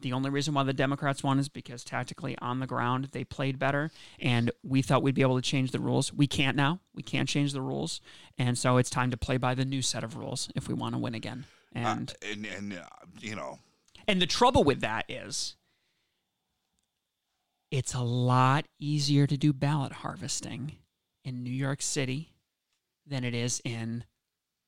the 0.00 0.12
only 0.12 0.30
reason 0.30 0.54
why 0.54 0.64
the 0.64 0.72
Democrats 0.72 1.22
won 1.22 1.38
is 1.38 1.48
because 1.48 1.84
tactically 1.84 2.36
on 2.38 2.60
the 2.60 2.66
ground 2.66 3.08
they 3.12 3.24
played 3.24 3.58
better, 3.58 3.90
and 4.20 4.50
we 4.62 4.82
thought 4.82 5.02
we'd 5.02 5.14
be 5.14 5.22
able 5.22 5.36
to 5.36 5.42
change 5.42 5.70
the 5.70 5.80
rules. 5.80 6.12
We 6.12 6.26
can't 6.26 6.56
now. 6.56 6.80
We 6.94 7.02
can't 7.02 7.28
change 7.28 7.52
the 7.52 7.62
rules, 7.62 8.00
and 8.36 8.58
so 8.58 8.76
it's 8.76 8.90
time 8.90 9.10
to 9.10 9.16
play 9.16 9.36
by 9.36 9.54
the 9.54 9.64
new 9.64 9.82
set 9.82 10.04
of 10.04 10.16
rules 10.16 10.48
if 10.54 10.68
we 10.68 10.74
want 10.74 10.94
to 10.94 10.98
win 10.98 11.14
again. 11.14 11.44
And 11.72 12.10
Uh, 12.22 12.26
and 12.32 12.46
and 12.46 12.72
uh, 12.74 12.86
you 13.20 13.34
know, 13.34 13.60
and 14.06 14.20
the 14.20 14.26
trouble 14.26 14.64
with 14.64 14.80
that 14.80 15.04
is 15.08 15.56
It's 17.70 17.94
a 17.94 18.02
lot 18.02 18.66
easier 18.78 19.26
to 19.26 19.36
do 19.36 19.52
ballot 19.52 19.92
harvesting 19.92 20.76
in 21.24 21.42
New 21.42 21.50
York 21.50 21.82
City 21.82 22.34
than 23.06 23.24
it 23.24 23.34
is 23.34 23.60
in 23.64 24.04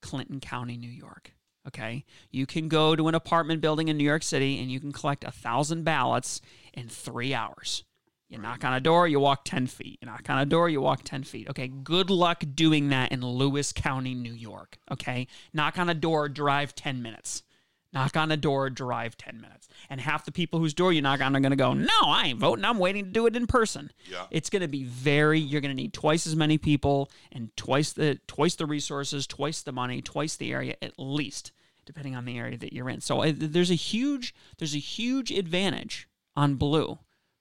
Clinton 0.03 0.41
County, 0.41 0.77
New 0.77 0.91
York. 0.91 1.33
Okay. 1.67 2.05
You 2.31 2.47
can 2.47 2.69
go 2.69 2.95
to 2.95 3.09
an 3.09 3.15
apartment 3.15 3.61
building 3.61 3.89
in 3.89 3.97
New 3.97 4.05
York 4.05 4.23
City 4.23 4.61
and 4.61 4.71
you 4.71 4.81
can 4.81 4.93
collect 4.93 5.25
a 5.25 5.31
thousand 5.31 5.85
ballots 5.85 6.41
in 6.73 6.89
three 6.89 7.35
hours. 7.35 7.85
You 8.29 8.39
knock 8.39 8.65
on 8.65 8.75
a 8.75 8.81
door, 8.81 9.07
you 9.07 9.21
walk 9.21 9.45
10 9.45 9.69
feet. 9.69 9.99
You 10.03 10.07
knock 10.07 10.29
on 10.29 10.39
a 10.39 10.47
door, 10.47 10.69
you 10.69 10.81
walk 10.81 11.03
10 11.05 11.23
feet. 11.23 11.49
Okay. 11.49 11.69
Good 11.69 12.11
luck 12.11 12.43
doing 12.55 12.89
that 12.89 13.13
in 13.13 13.21
Lewis 13.25 13.73
County, 13.73 14.15
New 14.15 14.33
York. 14.33 14.79
Okay. 14.91 15.29
Knock 15.53 15.79
on 15.79 15.89
a 15.89 15.95
door, 15.95 16.29
drive 16.29 16.75
10 16.75 17.03
minutes. 17.03 17.43
Knock 17.93 18.17
on 18.17 18.31
a 18.33 18.37
door, 18.37 18.69
drive 18.69 19.17
10 19.17 19.41
minutes. 19.41 19.69
And 19.89 20.01
half 20.01 20.25
the 20.25 20.33
people 20.33 20.59
whose 20.59 20.75
door 20.75 20.93
you 20.93 21.01
knock 21.01 21.21
on 21.21 21.37
are 21.37 21.41
going 21.41 21.51
to 21.51 21.57
go, 21.57 21.73
No, 21.73 21.89
I 22.05 22.27
ain't 22.27 22.39
voting. 22.39 22.65
I'm 22.65 22.79
waiting 22.79 23.05
to 23.05 23.11
do 23.11 23.27
it 23.27 23.37
in 23.37 23.47
person. 23.47 23.91
Yeah. 24.11 24.27
It's 24.31 24.51
going 24.51 24.63
to 24.63 24.69
be 24.69 24.85
very, 24.85 25.39
you're 25.39 25.61
going 25.61 25.75
to 25.75 25.83
need 25.83 25.93
twice 25.93 26.27
as 26.27 26.35
many 26.35 26.59
people 26.59 27.11
and 27.31 27.57
twice 27.57 27.93
the, 27.93 28.19
twice 28.27 28.57
the 28.57 28.67
resources, 28.67 29.27
twice 29.27 29.63
the 29.63 29.73
money, 29.73 30.03
twice 30.03 30.37
the 30.37 30.53
area 30.53 30.75
at 30.83 30.93
least, 30.99 31.53
depending 31.87 32.15
on 32.15 32.25
the 32.25 32.39
area 32.39 32.59
that 32.59 32.73
you're 32.73 32.91
in. 32.91 33.01
So 33.01 33.25
there's 33.33 33.71
a 33.71 33.75
huge, 33.75 34.35
there's 34.59 34.75
a 34.75 34.79
huge 34.79 35.31
advantage 35.31 36.09
on 36.35 36.57
blue 36.57 36.99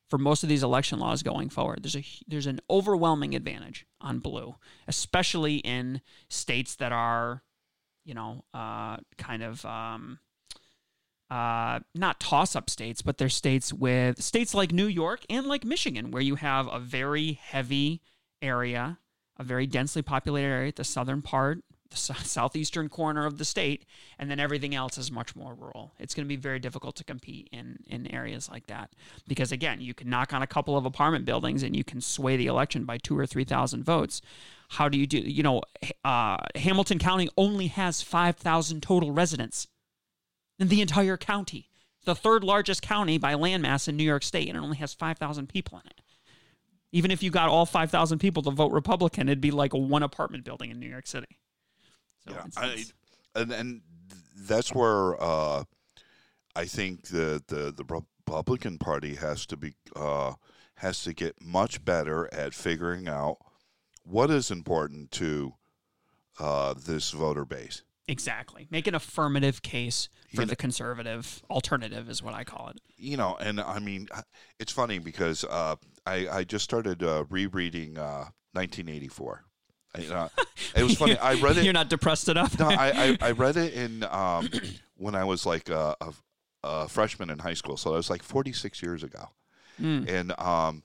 for 0.10 0.18
most 0.18 0.44
of 0.44 0.50
these 0.50 0.64
election 0.64 1.00
laws 1.00 1.24
going 1.24 1.50
forward. 1.50 1.84
There's 1.84 1.96
a 1.96 2.06
there's 2.28 2.48
an 2.48 2.62
overwhelming 2.70 3.36
advantage 3.36 3.86
on 4.00 4.20
blue, 4.20 4.56
especially 4.88 5.58
in 5.58 6.02
states 6.30 6.75
that 6.75 6.92
are, 6.92 7.44
you 8.04 8.14
know, 8.14 8.46
uh, 8.54 8.98
kind 9.18 9.44
of 9.44 9.66
um, 9.66 10.20
uh, 11.30 11.80
not 11.94 12.20
toss 12.20 12.56
up 12.56 12.70
states, 12.70 13.02
but 13.02 13.18
they're 13.18 13.30
states 13.30 13.74
with 13.74 14.22
states 14.22 14.54
like 14.54 14.72
New 14.72 14.88
York 14.88 15.25
and 15.30 15.48
like 15.48 15.66
Michigan, 15.66 16.12
where 16.12 16.22
you 16.22 16.36
have 16.36 16.68
a 16.72 16.80
very 16.80 17.34
heavy 17.34 18.02
area, 18.42 19.00
a 19.38 19.44
very 19.44 19.66
densely 19.66 20.04
populated 20.04 20.48
area 20.48 20.72
the 20.75 20.84
southern 20.84 21.24
part, 21.24 21.60
the 21.89 21.98
southeastern 21.98 22.89
corner 22.89 23.25
of 23.25 23.38
the 23.38 23.46
state, 23.46 23.86
and 24.20 24.30
then 24.30 24.39
everything 24.39 24.75
else 24.75 24.98
is 24.98 25.12
much 25.12 25.36
more 25.36 25.54
rural. 25.54 25.94
It's 26.00 26.13
going 26.13 26.25
to 26.25 26.30
be 26.30 26.36
very 26.36 26.60
difficult 26.60 26.96
to 26.98 27.04
compete 27.04 27.48
in 27.51 27.77
in 27.88 28.08
areas 28.13 28.50
like 28.50 28.68
that 28.68 28.92
because 29.27 29.51
again, 29.51 29.82
you 29.82 29.94
can 29.94 30.10
knock 30.10 30.34
on 30.34 30.42
a 30.42 30.48
couple 30.48 30.77
of 30.77 30.86
apartment 30.86 31.25
buildings 31.25 31.63
and 31.63 31.75
you 31.75 31.84
can 31.84 32.01
sway 32.01 32.38
the 32.38 32.48
election 32.48 32.86
by 32.86 32.98
two 32.98 33.18
or 33.18 33.25
three 33.25 33.44
thousand 33.46 33.84
votes. 33.84 34.22
How 34.70 34.89
do 34.89 34.98
you 34.98 35.08
do? 35.08 35.20
You 35.20 35.44
know, 35.44 35.62
uh, 36.04 36.38
Hamilton 36.56 37.00
County 37.00 37.30
only 37.38 37.68
has 37.68 38.01
five 38.01 38.36
thousand 38.38 38.82
total 38.82 39.12
residents 39.12 39.68
in 40.60 40.68
the 40.68 40.82
entire 40.82 41.18
county. 41.18 41.70
the 42.06 42.15
third 42.15 42.44
largest 42.44 42.84
county 42.84 43.18
by 43.18 43.34
landmass 43.34 43.88
in 43.88 43.98
New 43.98 44.04
York 44.04 44.24
State, 44.24 44.48
and 44.48 44.56
it 44.58 44.62
only 44.62 44.77
has 44.77 44.94
5,000 44.94 45.50
people 45.50 45.80
in 45.80 45.88
it. 45.88 46.01
Even 46.92 47.10
if 47.10 47.24
you 47.24 47.32
got 47.32 47.50
all 47.50 47.65
5,000 47.65 48.20
people 48.20 48.44
to 48.44 48.51
vote 48.51 48.72
Republican, 48.72 49.27
it'd 49.27 49.42
be 49.42 49.50
like 49.50 49.74
one 49.74 50.04
apartment 50.04 50.44
building 50.44 50.70
in 50.70 50.80
New 50.80 50.88
York 50.88 51.08
City. 51.08 51.39
So 52.27 52.34
yeah, 52.34 52.46
I, 52.58 52.86
and, 53.36 53.51
and 53.51 53.82
that's 54.36 54.74
where 54.74 55.22
uh, 55.22 55.63
I 56.55 56.65
think 56.65 57.08
the, 57.08 57.44
the, 57.48 57.74
the 57.75 57.86
Republican 58.27 58.77
Party 58.77 59.15
has 59.15 59.46
to 59.48 59.58
be 59.58 59.74
uh, 59.96 60.34
has 60.75 61.03
to 61.03 61.13
get 61.13 61.41
much 61.41 61.84
better 61.86 62.32
at 62.34 62.53
figuring 62.53 63.08
out 63.08 63.38
what 64.03 64.29
is 64.29 64.51
important 64.51 65.12
to 65.12 65.53
uh, 66.39 66.74
this 66.74 67.12
voter 67.12 67.46
base. 67.46 67.84
Exactly. 68.08 68.67
Make 68.70 68.86
an 68.88 68.94
affirmative 68.94 69.62
case 69.62 70.10
for 70.34 70.41
you 70.41 70.46
the 70.46 70.51
know, 70.51 70.55
conservative 70.55 71.41
alternative, 71.50 72.10
is 72.10 72.22
what 72.22 72.34
I 72.34 72.44
call 72.44 72.70
it. 72.70 72.79
You 72.98 73.17
know, 73.17 73.36
and 73.39 73.60
I 73.60 73.79
mean, 73.79 74.08
it's 74.60 74.72
funny 74.72 75.00
because 75.00 75.44
uh, 75.44 75.75
I, 76.05 76.27
I 76.29 76.44
just 76.44 76.63
started 76.63 77.01
uh, 77.01 77.25
rereading 77.29 77.98
uh, 77.98 78.29
1984. 78.53 79.46
Uh, 80.00 80.30
it 80.75 80.84
was 80.84 80.96
funny. 80.96 81.18
I 81.18 81.36
read 81.36 81.58
it. 81.58 81.64
You're 81.64 81.74
not 81.74 81.90
depressed 81.90 82.30
enough. 82.30 82.58
no, 82.60 82.68
I, 82.68 82.92
I, 82.92 83.18
I, 83.22 83.32
read 83.44 83.58
it 83.58 83.74
in 83.74 84.04
um, 84.04 84.50
when 84.98 85.16
I 85.16 85.24
was 85.24 85.46
like 85.46 85.70
a, 85.70 85.96
a, 86.02 86.14
a, 86.64 86.88
freshman 86.88 87.30
in 87.30 87.40
high 87.40 87.54
school. 87.54 87.78
So 87.78 87.94
it 87.94 87.98
was 87.98 88.10
like 88.10 88.24
46 88.24 88.82
years 88.82 89.04
ago. 89.04 89.30
Mm. 89.82 90.10
And 90.10 90.40
um, 90.40 90.84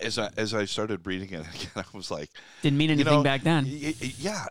as 0.00 0.18
I 0.18 0.30
as 0.36 0.54
I 0.54 0.64
started 0.64 1.06
reading 1.06 1.30
it 1.30 1.46
again, 1.54 1.70
I 1.76 1.84
was 1.96 2.10
like, 2.10 2.30
didn't 2.62 2.78
mean 2.78 2.90
anything 2.90 3.12
you 3.12 3.18
know, 3.18 3.22
back 3.22 3.42
then. 3.42 3.64
yeah, 3.66 4.46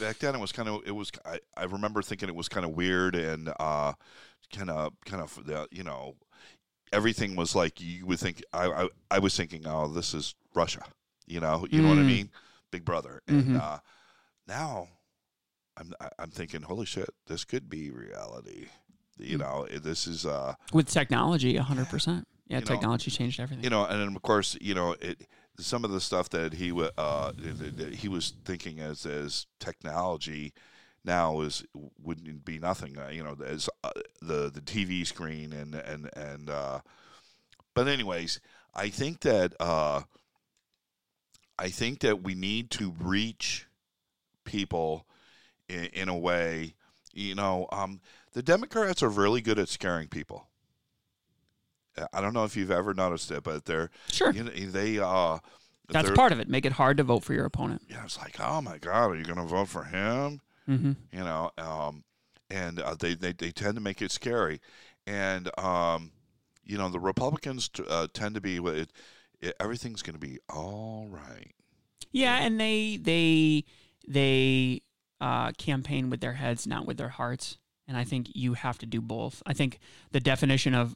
back 0.00 0.18
then 0.18 0.34
it 0.34 0.40
was 0.40 0.52
kind 0.52 0.68
of 0.68 0.82
it 0.86 0.92
was. 0.92 1.10
I, 1.24 1.38
I 1.56 1.64
remember 1.64 2.02
thinking 2.02 2.28
it 2.28 2.34
was 2.34 2.48
kind 2.48 2.64
of 2.64 2.72
weird 2.72 3.14
and 3.14 3.52
uh, 3.60 3.92
kind 4.52 4.70
of 4.70 4.92
kind 5.04 5.22
of 5.22 5.38
the 5.46 5.68
you 5.70 5.84
know 5.84 6.16
everything 6.92 7.36
was 7.36 7.54
like 7.54 7.80
you 7.80 8.06
would 8.06 8.18
think. 8.18 8.42
I, 8.52 8.66
I 8.66 8.88
I 9.10 9.18
was 9.18 9.36
thinking, 9.36 9.66
oh, 9.66 9.88
this 9.88 10.14
is 10.14 10.34
Russia. 10.54 10.82
You 11.26 11.40
know, 11.40 11.66
you 11.70 11.80
mm. 11.80 11.84
know 11.84 11.88
what 11.90 11.98
I 11.98 12.02
mm. 12.02 12.06
mean? 12.06 12.30
Big 12.70 12.84
Brother. 12.84 13.22
And 13.26 13.42
mm-hmm. 13.42 13.56
uh, 13.60 13.78
now 14.46 14.88
I'm 15.76 15.92
I'm 16.18 16.30
thinking, 16.30 16.62
holy 16.62 16.86
shit, 16.86 17.10
this 17.26 17.44
could 17.44 17.68
be 17.68 17.90
reality. 17.90 18.66
You 19.18 19.36
mm. 19.36 19.40
know, 19.40 19.66
this 19.78 20.06
is 20.06 20.26
uh, 20.26 20.54
with 20.72 20.88
technology, 20.88 21.56
hundred 21.56 21.88
percent. 21.88 22.26
Yeah, 22.46 22.60
technology 22.60 23.10
know, 23.10 23.16
changed 23.16 23.40
everything. 23.40 23.62
You 23.62 23.70
know, 23.70 23.84
and 23.84 24.00
then 24.00 24.16
of 24.16 24.22
course, 24.22 24.56
you 24.60 24.74
know, 24.74 24.96
it 25.00 25.26
some 25.58 25.84
of 25.84 25.90
the 25.90 26.00
stuff 26.00 26.30
that 26.30 26.54
he 26.54 26.72
uh, 26.72 27.32
that 27.36 27.94
he 27.94 28.08
was 28.08 28.34
thinking 28.44 28.80
as 28.80 29.06
as 29.06 29.46
technology 29.58 30.52
now 31.04 31.40
is 31.40 31.64
wouldn't 32.02 32.44
be 32.44 32.58
nothing. 32.58 32.98
Uh, 32.98 33.08
you 33.08 33.22
know, 33.22 33.36
as 33.44 33.68
uh, 33.84 33.90
the 34.20 34.50
the 34.50 34.60
TV 34.60 35.06
screen 35.06 35.52
and 35.52 35.74
and 35.74 36.10
and. 36.16 36.50
Uh, 36.50 36.80
but 37.72 37.86
anyways, 37.86 38.40
I 38.74 38.88
think 38.88 39.20
that 39.20 39.54
uh, 39.60 40.02
I 41.60 41.68
think 41.68 42.00
that 42.00 42.22
we 42.22 42.34
need 42.34 42.70
to 42.72 42.94
reach 42.98 43.66
people 44.44 45.06
in, 45.68 45.84
in 45.86 46.08
a 46.08 46.16
way. 46.16 46.74
You 47.12 47.34
know, 47.34 47.68
um, 47.70 48.00
the 48.32 48.42
Democrats 48.42 49.02
are 49.02 49.10
really 49.10 49.42
good 49.42 49.58
at 49.58 49.68
scaring 49.68 50.08
people. 50.08 50.46
I 52.12 52.22
don't 52.22 52.32
know 52.32 52.44
if 52.44 52.56
you've 52.56 52.70
ever 52.70 52.94
noticed 52.94 53.30
it, 53.30 53.42
but 53.42 53.66
they're 53.66 53.90
sure 54.10 54.32
you 54.32 54.44
know, 54.44 54.50
they 54.50 54.98
uh 54.98 55.38
that's 55.88 56.10
part 56.12 56.32
of 56.32 56.40
it. 56.40 56.48
Make 56.48 56.64
it 56.64 56.72
hard 56.72 56.96
to 56.98 57.02
vote 57.02 57.24
for 57.24 57.34
your 57.34 57.44
opponent. 57.44 57.82
Yeah, 57.88 58.04
it's 58.04 58.16
like, 58.16 58.36
oh 58.40 58.62
my 58.62 58.78
god, 58.78 59.10
are 59.10 59.16
you 59.16 59.24
going 59.24 59.38
to 59.38 59.44
vote 59.44 59.68
for 59.68 59.84
him? 59.84 60.40
Mm-hmm. 60.68 60.92
You 61.12 61.24
know, 61.24 61.50
um, 61.58 62.04
and 62.48 62.80
uh, 62.80 62.94
they, 62.98 63.14
they 63.14 63.32
they 63.32 63.50
tend 63.50 63.74
to 63.74 63.80
make 63.80 64.00
it 64.00 64.12
scary, 64.12 64.60
and 65.06 65.50
um, 65.58 66.12
you 66.64 66.78
know, 66.78 66.88
the 66.88 67.00
Republicans 67.00 67.68
t- 67.68 67.82
uh, 67.88 68.06
tend 68.12 68.36
to 68.36 68.40
be 68.40 68.58
it, 68.58 68.92
it, 69.40 69.54
everything's 69.60 70.02
going 70.02 70.14
to 70.14 70.20
be 70.20 70.38
all 70.48 71.06
right. 71.10 71.52
Yeah, 72.12 72.38
and 72.38 72.60
they 72.60 72.96
they 72.96 73.64
they 74.06 74.82
uh, 75.20 75.52
campaign 75.52 76.10
with 76.10 76.20
their 76.20 76.34
heads, 76.34 76.66
not 76.66 76.86
with 76.86 76.96
their 76.96 77.08
hearts. 77.08 77.58
And 77.86 77.96
I 77.96 78.04
think 78.04 78.28
you 78.34 78.54
have 78.54 78.78
to 78.78 78.86
do 78.86 79.00
both. 79.00 79.42
I 79.46 79.52
think 79.52 79.80
the 80.12 80.20
definition 80.20 80.74
of 80.74 80.94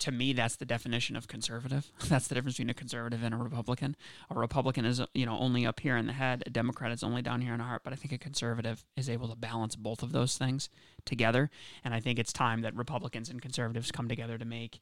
to 0.00 0.12
me, 0.12 0.32
that's 0.32 0.56
the 0.56 0.66
definition 0.66 1.16
of 1.16 1.26
conservative. 1.26 1.90
That's 2.08 2.28
the 2.28 2.34
difference 2.34 2.56
between 2.56 2.70
a 2.70 2.74
conservative 2.74 3.22
and 3.22 3.34
a 3.34 3.38
Republican. 3.38 3.96
A 4.30 4.38
Republican 4.38 4.84
is, 4.84 5.00
you 5.14 5.24
know, 5.24 5.38
only 5.38 5.64
up 5.64 5.80
here 5.80 5.96
in 5.96 6.06
the 6.06 6.12
head. 6.12 6.42
A 6.46 6.50
Democrat 6.50 6.92
is 6.92 7.02
only 7.02 7.22
down 7.22 7.40
here 7.40 7.52
in 7.52 7.58
the 7.58 7.64
heart. 7.64 7.82
But 7.82 7.92
I 7.92 7.96
think 7.96 8.12
a 8.12 8.18
conservative 8.18 8.84
is 8.96 9.08
able 9.08 9.28
to 9.28 9.36
balance 9.36 9.74
both 9.74 10.02
of 10.02 10.12
those 10.12 10.36
things 10.36 10.68
together. 11.06 11.50
And 11.82 11.94
I 11.94 12.00
think 12.00 12.18
it's 12.18 12.32
time 12.32 12.60
that 12.60 12.76
Republicans 12.76 13.30
and 13.30 13.40
conservatives 13.40 13.90
come 13.90 14.08
together 14.08 14.36
to 14.36 14.44
make 14.44 14.80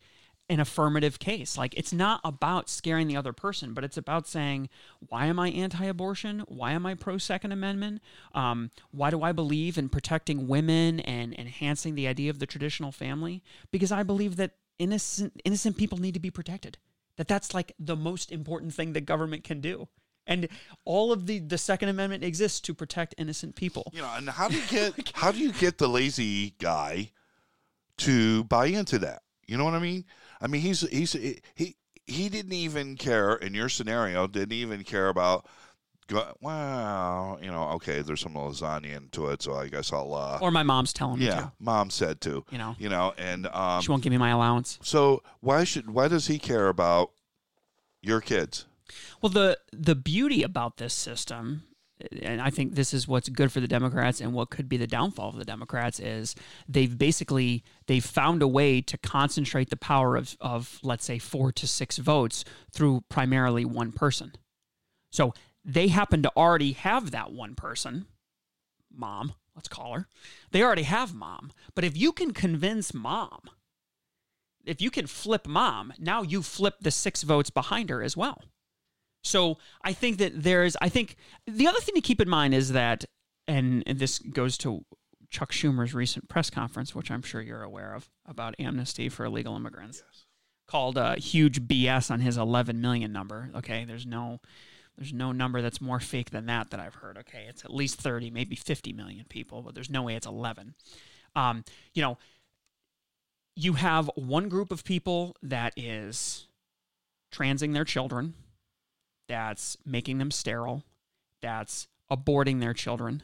an 0.49 0.61
affirmative 0.61 1.19
case. 1.19 1.57
Like 1.57 1.75
it's 1.77 1.93
not 1.93 2.21
about 2.23 2.69
scaring 2.69 3.09
the 3.09 3.17
other 3.17 3.33
person, 3.33 3.73
but 3.73 3.85
it's 3.85 3.97
about 3.97 4.27
saying, 4.29 4.69
why 5.09 5.27
am 5.27 5.39
I 5.39 5.49
anti-abortion? 5.49 6.41
Why 6.49 6.73
am 6.73 6.85
I 6.85 6.95
pro-Second 6.95 7.53
Amendment? 7.53 8.03
Um, 8.35 8.71
why 8.91 9.11
do 9.11 9.23
I 9.23 9.33
believe 9.33 9.79
in 9.79 9.89
protecting 9.89 10.47
women 10.47 11.01
and 11.01 11.35
enhancing 11.39 11.95
the 11.95 12.07
idea 12.07 12.31
of 12.31 12.39
the 12.39 12.47
traditional 12.47 12.93
family? 12.93 13.43
Because 13.71 13.91
I 13.91 14.03
believe 14.03 14.37
that 14.37 14.53
innocent 14.79 15.41
innocent 15.45 15.77
people 15.77 15.99
need 15.99 16.15
to 16.15 16.21
be 16.21 16.31
protected. 16.31 16.79
That 17.17 17.29
that's 17.29 17.55
like 17.55 17.73
the 17.79 17.97
most 17.97 18.33
important 18.33 18.75
thing 18.75 18.93
that 18.93 19.03
government 19.03 19.45
can 19.45 19.61
do. 19.61 19.89
And 20.27 20.49
all 20.85 21.13
of 21.13 21.27
the 21.27 21.39
the 21.39 21.59
Second 21.59 21.89
Amendment 21.89 22.23
exists 22.25 22.61
to 22.61 22.75
protect 22.75 23.15
innocent 23.17 23.57
people. 23.57 23.91
You 23.95 24.03
know, 24.03 24.13
and 24.15 24.29
how 24.29 24.49
do 24.49 24.57
you 24.57 24.67
get 24.69 25.13
how 25.15 25.33
do 25.33 25.39
you 25.39 25.53
get 25.53 25.79
the 25.79 25.89
lazy 25.89 26.55
guy 26.59 27.13
to 27.99 28.45
buy 28.45 28.67
into 28.67 28.99
that? 28.99 29.23
You 29.47 29.57
know 29.59 29.65
what 29.65 29.75
I 29.75 29.79
mean? 29.79 30.05
I 30.45 30.47
mean, 30.47 30.61
he's 30.61 30.83
he's 30.91 31.15
he 31.15 31.77
he 32.07 32.29
didn't 32.29 32.53
even 32.53 32.97
care 32.97 33.37
in 33.37 33.55
your 33.55 33.71
scenario. 33.71 34.27
Didn't 34.27 34.53
even 34.53 34.85
care 34.85 35.09
about 35.09 35.47
go, 36.07 36.37
wow, 36.43 37.39
you 37.41 37.51
know, 37.51 37.71
okay, 37.71 38.03
there's 38.03 38.21
some 38.21 38.35
lasagna 38.35 38.95
into 38.95 39.29
it, 39.29 39.41
so 39.41 39.55
I 39.55 39.69
guess 39.69 39.91
I'll. 39.91 40.13
Uh, 40.15 40.39
or 40.43 40.51
my 40.51 40.63
mom's 40.63 40.93
telling 40.93 41.21
me. 41.21 41.27
Yeah, 41.27 41.41
to. 41.41 41.53
mom 41.59 41.89
said 41.89 42.21
to. 42.23 42.45
You 42.51 42.59
know. 42.59 42.77
You 42.79 42.91
know, 42.91 43.15
and 43.17 43.47
um, 43.47 43.81
she 43.81 43.91
won't 43.91 44.03
give 44.03 44.11
me 44.11 44.19
my 44.19 44.31
allowance. 44.31 44.79
So 44.83 45.23
why 45.41 45.65
should 45.65 45.91
why 45.91 46.09
does 46.09 46.27
he 46.27 46.39
care 46.39 46.69
about 46.69 47.11
your 48.03 48.21
kids? 48.21 48.67
Well, 49.23 49.31
the 49.31 49.59
the 49.73 49.95
beauty 49.95 50.43
about 50.43 50.77
this 50.77 50.93
system 50.93 51.63
and 52.23 52.41
I 52.43 52.51
think 52.51 52.75
this 52.75 52.93
is 52.93 53.07
what's 53.07 53.29
good 53.29 53.53
for 53.53 53.61
the 53.61 53.69
Democrats 53.69 54.21
and 54.21 54.33
what 54.33 54.51
could 54.51 54.69
be 54.69 54.77
the 54.77 54.87
downfall 54.87 55.29
of 55.29 55.37
the 55.37 55.45
Democrats 55.45 56.01
is 56.01 56.35
they've 56.69 56.97
basically 56.97 57.63
they've 57.87 58.05
found 58.05 58.43
a 58.43 58.49
way 58.49 58.81
to 58.81 58.99
concentrate 58.99 59.71
the 59.71 59.77
power 59.77 60.17
of 60.17 60.37
of 60.41 60.81
let's 60.83 61.05
say 61.05 61.19
4 61.19 61.53
to 61.53 61.67
6 61.67 61.99
votes 61.99 62.45
through 62.73 63.05
primarily 63.09 63.65
one 63.65 63.93
person. 63.93 64.33
So 65.11 65.35
they 65.65 65.89
happen 65.89 66.23
to 66.23 66.33
already 66.37 66.73
have 66.73 67.13
that 67.13 67.33
one 67.33 67.55
person, 67.55 68.07
mom, 68.93 69.35
let's 69.55 69.69
call 69.69 69.95
her. 69.95 70.09
They 70.51 70.63
already 70.63 70.83
have 70.83 71.15
mom. 71.15 71.53
But 71.75 71.85
if 71.85 71.97
you 71.97 72.13
can 72.13 72.33
convince 72.33 72.93
mom, 72.93 73.43
if 74.65 74.83
you 74.83 74.91
can 74.91 75.07
flip 75.07 75.47
mom, 75.47 75.93
now 75.99 76.23
you 76.23 76.43
flip 76.43 76.77
the 76.81 76.91
6 76.91 77.23
votes 77.23 77.51
behind 77.51 77.91
her 77.91 78.03
as 78.03 78.17
well. 78.17 78.43
So 79.25 79.57
I 79.83 79.95
think 79.95 80.19
that 80.19 80.33
there's, 80.35 80.77
I 80.81 80.89
think 80.89 81.17
the 81.47 81.67
other 81.67 81.81
thing 81.81 81.95
to 81.95 82.01
keep 82.01 82.21
in 82.21 82.29
mind 82.29 82.55
is 82.55 82.73
that, 82.73 83.05
and, 83.49 83.83
and 83.87 83.99
this 83.99 84.19
goes 84.19 84.57
to 84.59 84.85
Chuck 85.31 85.51
Schumer's 85.51 85.95
recent 85.95 86.29
press 86.29 86.51
conference, 86.51 86.95
which 86.95 87.11
I'm 87.11 87.23
sure 87.23 87.41
you're 87.41 87.63
aware 87.63 87.95
of, 87.95 88.11
about 88.27 88.55
amnesty 88.59 89.09
for 89.09 89.25
illegal 89.25 89.57
immigrants, 89.57 90.03
yes. 90.07 90.27
called 90.67 90.99
a 90.99 91.17
huge 91.17 91.63
BS 91.67 92.11
on 92.11 92.21
his 92.21 92.37
11 92.37 92.81
million 92.81 93.13
number. 93.13 93.51
Okay, 93.55 93.85
there's 93.87 94.07
no, 94.07 94.41
there's 94.97 95.13
no 95.13 95.33
number 95.33 95.63
that's 95.63 95.81
more 95.81 96.01
fake 96.01 96.31
than 96.31 96.45
that 96.47 96.71
that 96.71 96.79
I've 96.79 96.97
heard. 96.97 97.17
Okay, 97.19 97.47
it's 97.49 97.65
at 97.65 97.75
least 97.75 98.01
30, 98.01 98.31
maybe 98.31 98.55
50 98.55 98.93
million 98.93 99.25
people, 99.29 99.63
but 99.63 99.75
there's 99.75 99.91
no 99.91 100.03
way 100.03 100.17
it's 100.17 100.27
11. 100.27 100.75
Um, 101.35 101.65
you 101.95 102.03
know, 102.03 102.19
you 103.57 103.73
have 103.73 104.11
one 104.17 104.51
group 104.51 104.71
of 104.71 104.85
people 104.85 105.35
that 105.43 105.73
is 105.77 106.47
transing 107.33 107.73
their 107.73 107.85
children 107.85 108.35
that's 109.29 109.77
making 109.85 110.19
them 110.19 110.31
sterile, 110.31 110.85
that's 111.41 111.89
aborting 112.11 112.61
their 112.61 112.75
children, 112.75 113.23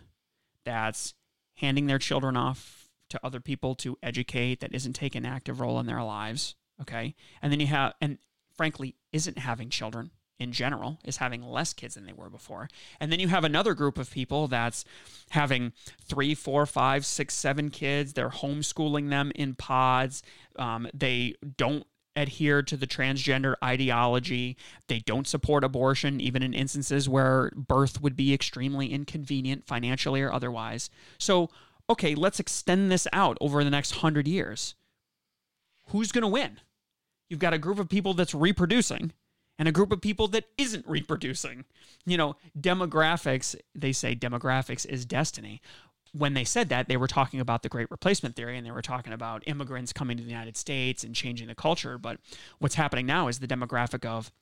that's 0.64 1.14
handing 1.54 1.86
their 1.86 1.98
children 1.98 2.36
off 2.36 2.88
to 3.10 3.20
other 3.24 3.40
people 3.40 3.74
to 3.74 3.98
educate, 4.02 4.60
that 4.60 4.74
isn't 4.74 4.94
taking 4.94 5.24
an 5.24 5.32
active 5.32 5.60
role 5.60 5.78
in 5.80 5.86
their 5.86 6.02
lives. 6.02 6.54
Okay. 6.80 7.14
And 7.42 7.52
then 7.52 7.60
you 7.60 7.66
have, 7.66 7.94
and 8.00 8.18
frankly, 8.56 8.94
isn't 9.12 9.38
having 9.38 9.68
children 9.68 10.10
in 10.38 10.52
general, 10.52 10.98
is 11.04 11.18
having 11.18 11.42
less 11.42 11.74
kids 11.74 11.94
than 11.96 12.06
they 12.06 12.14
were 12.14 12.30
before. 12.30 12.68
And 12.98 13.12
then 13.12 13.20
you 13.20 13.28
have 13.28 13.44
another 13.44 13.74
group 13.74 13.98
of 13.98 14.10
people 14.10 14.48
that's 14.48 14.86
having 15.30 15.72
three, 16.02 16.34
four, 16.34 16.64
five, 16.64 17.04
six, 17.04 17.34
seven 17.34 17.68
kids. 17.68 18.14
They're 18.14 18.30
homeschooling 18.30 19.10
them 19.10 19.32
in 19.34 19.54
pods. 19.54 20.22
Um, 20.56 20.88
they 20.94 21.34
don't 21.58 21.86
adhere 22.20 22.62
to 22.62 22.76
the 22.76 22.86
transgender 22.86 23.54
ideology. 23.62 24.56
They 24.88 25.00
don't 25.00 25.26
support 25.26 25.64
abortion, 25.64 26.20
even 26.20 26.42
in 26.42 26.54
instances 26.54 27.08
where 27.08 27.50
birth 27.56 28.00
would 28.00 28.16
be 28.16 28.32
extremely 28.32 28.92
inconvenient, 28.92 29.66
financially 29.66 30.22
or 30.22 30.32
otherwise. 30.32 30.90
So, 31.18 31.50
okay, 31.88 32.14
let's 32.14 32.40
extend 32.40 32.90
this 32.90 33.06
out 33.12 33.36
over 33.40 33.64
the 33.64 33.70
next 33.70 33.92
hundred 33.96 34.28
years. 34.28 34.74
Who's 35.88 36.12
going 36.12 36.22
to 36.22 36.28
win? 36.28 36.60
You've 37.28 37.40
got 37.40 37.54
a 37.54 37.58
group 37.58 37.78
of 37.78 37.88
people 37.88 38.14
that's 38.14 38.34
reproducing 38.34 39.12
and 39.58 39.68
a 39.68 39.72
group 39.72 39.92
of 39.92 40.00
people 40.00 40.26
that 40.28 40.46
isn't 40.56 40.86
reproducing. 40.88 41.64
You 42.06 42.16
know, 42.16 42.36
demographics, 42.58 43.54
they 43.74 43.92
say 43.92 44.16
demographics 44.16 44.86
is 44.86 45.04
destiny 45.04 45.60
when 46.12 46.34
they 46.34 46.44
said 46.44 46.68
that, 46.70 46.88
they 46.88 46.96
were 46.96 47.06
talking 47.06 47.40
about 47.40 47.62
the 47.62 47.68
great 47.68 47.90
replacement 47.90 48.36
theory 48.36 48.56
and 48.56 48.66
they 48.66 48.70
were 48.70 48.82
talking 48.82 49.12
about 49.12 49.42
immigrants 49.46 49.92
coming 49.92 50.16
to 50.16 50.22
the 50.22 50.30
United 50.30 50.56
States 50.56 51.04
and 51.04 51.14
changing 51.14 51.48
the 51.48 51.54
culture. 51.54 51.98
But 51.98 52.18
what's 52.58 52.74
happening 52.74 53.06
now 53.06 53.28
is 53.28 53.38
the 53.38 53.46
demographic 53.46 54.04
of 54.04 54.32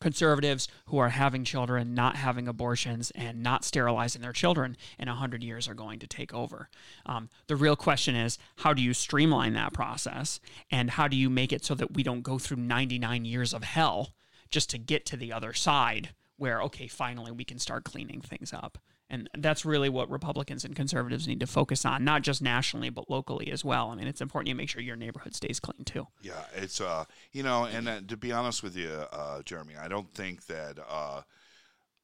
conservatives 0.00 0.66
who 0.86 0.98
are 0.98 1.10
having 1.10 1.44
children, 1.44 1.94
not 1.94 2.16
having 2.16 2.48
abortions, 2.48 3.10
and 3.12 3.42
not 3.42 3.64
sterilizing 3.64 4.22
their 4.22 4.32
children 4.32 4.76
in 4.98 5.08
100 5.08 5.42
years 5.42 5.68
are 5.68 5.74
going 5.74 5.98
to 5.98 6.06
take 6.06 6.32
over. 6.34 6.68
Um, 7.06 7.28
the 7.46 7.56
real 7.56 7.76
question 7.76 8.14
is 8.14 8.38
how 8.56 8.72
do 8.72 8.82
you 8.82 8.94
streamline 8.94 9.52
that 9.54 9.72
process 9.72 10.40
and 10.70 10.90
how 10.90 11.06
do 11.06 11.16
you 11.16 11.28
make 11.28 11.52
it 11.52 11.64
so 11.64 11.74
that 11.74 11.94
we 11.94 12.02
don't 12.02 12.22
go 12.22 12.38
through 12.38 12.56
99 12.58 13.24
years 13.24 13.52
of 13.52 13.62
hell 13.62 14.14
just 14.48 14.70
to 14.70 14.78
get 14.78 15.06
to 15.06 15.16
the 15.16 15.32
other 15.32 15.52
side 15.52 16.10
where, 16.36 16.62
okay, 16.62 16.86
finally 16.88 17.30
we 17.30 17.44
can 17.44 17.58
start 17.58 17.84
cleaning 17.84 18.20
things 18.20 18.52
up? 18.52 18.78
And 19.12 19.28
that's 19.36 19.64
really 19.64 19.88
what 19.88 20.08
Republicans 20.08 20.64
and 20.64 20.76
conservatives 20.76 21.26
need 21.26 21.40
to 21.40 21.46
focus 21.48 21.84
on, 21.84 22.04
not 22.04 22.22
just 22.22 22.40
nationally, 22.40 22.90
but 22.90 23.10
locally 23.10 23.50
as 23.50 23.64
well. 23.64 23.90
I 23.90 23.96
mean, 23.96 24.06
it's 24.06 24.20
important 24.20 24.48
you 24.48 24.54
make 24.54 24.68
sure 24.68 24.80
your 24.80 24.94
neighborhood 24.94 25.34
stays 25.34 25.58
clean 25.58 25.84
too. 25.84 26.06
Yeah, 26.22 26.44
it's, 26.54 26.80
uh, 26.80 27.06
you 27.32 27.42
know, 27.42 27.64
and 27.64 27.88
uh, 27.88 28.02
to 28.06 28.16
be 28.16 28.30
honest 28.30 28.62
with 28.62 28.76
you, 28.76 28.88
uh, 28.88 29.42
Jeremy, 29.42 29.74
I 29.76 29.88
don't 29.88 30.14
think 30.14 30.46
that, 30.46 30.78
uh, 30.88 31.22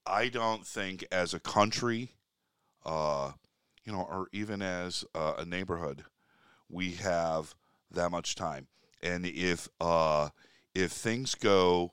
I 0.05 0.29
don't 0.29 0.67
think 0.67 1.07
as 1.13 1.33
a 1.33 1.39
country, 1.39 2.11
uh, 2.85 3.33
you 3.85 3.93
know, 3.93 4.01
or 4.01 4.27
even 4.33 4.61
as 4.61 5.05
uh, 5.15 5.35
a 5.39 5.45
neighborhood, 5.45 6.03
we 6.69 6.93
have 6.95 7.55
that 7.93 8.11
much 8.11 8.35
time. 8.35 8.67
And 9.01 9.25
if, 9.25 9.69
uh, 9.81 10.31
if 10.75 10.91
things 10.91 11.37
go 11.37 11.93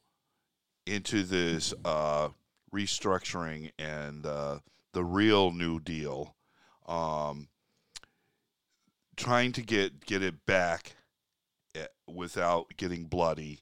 into 0.88 1.21
this, 1.21 1.71
uh, 1.86 2.30
restructuring 2.73 3.71
and, 3.78 4.26
uh, 4.26 4.58
the 4.93 5.03
real 5.03 5.51
New 5.51 5.79
Deal, 5.79 6.36
um, 6.88 7.49
trying 9.15 9.51
to 9.53 9.62
get 9.62 10.06
get 10.06 10.23
it 10.23 10.45
back 10.45 10.95
eh, 11.75 11.86
without 12.08 12.67
getting 12.77 13.06
bloody 13.06 13.60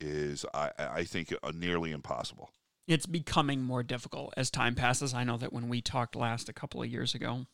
is, 0.00 0.44
I, 0.52 0.70
I 0.78 1.04
think, 1.04 1.32
uh, 1.42 1.52
nearly 1.54 1.92
impossible. 1.92 2.50
It's 2.88 3.06
becoming 3.06 3.62
more 3.62 3.82
difficult 3.82 4.34
as 4.36 4.50
time 4.50 4.74
passes. 4.74 5.14
I 5.14 5.24
know 5.24 5.36
that 5.36 5.52
when 5.52 5.68
we 5.68 5.80
talked 5.80 6.16
last 6.16 6.48
a 6.48 6.52
couple 6.52 6.82
of 6.82 6.88
years 6.88 7.14
ago, 7.14 7.46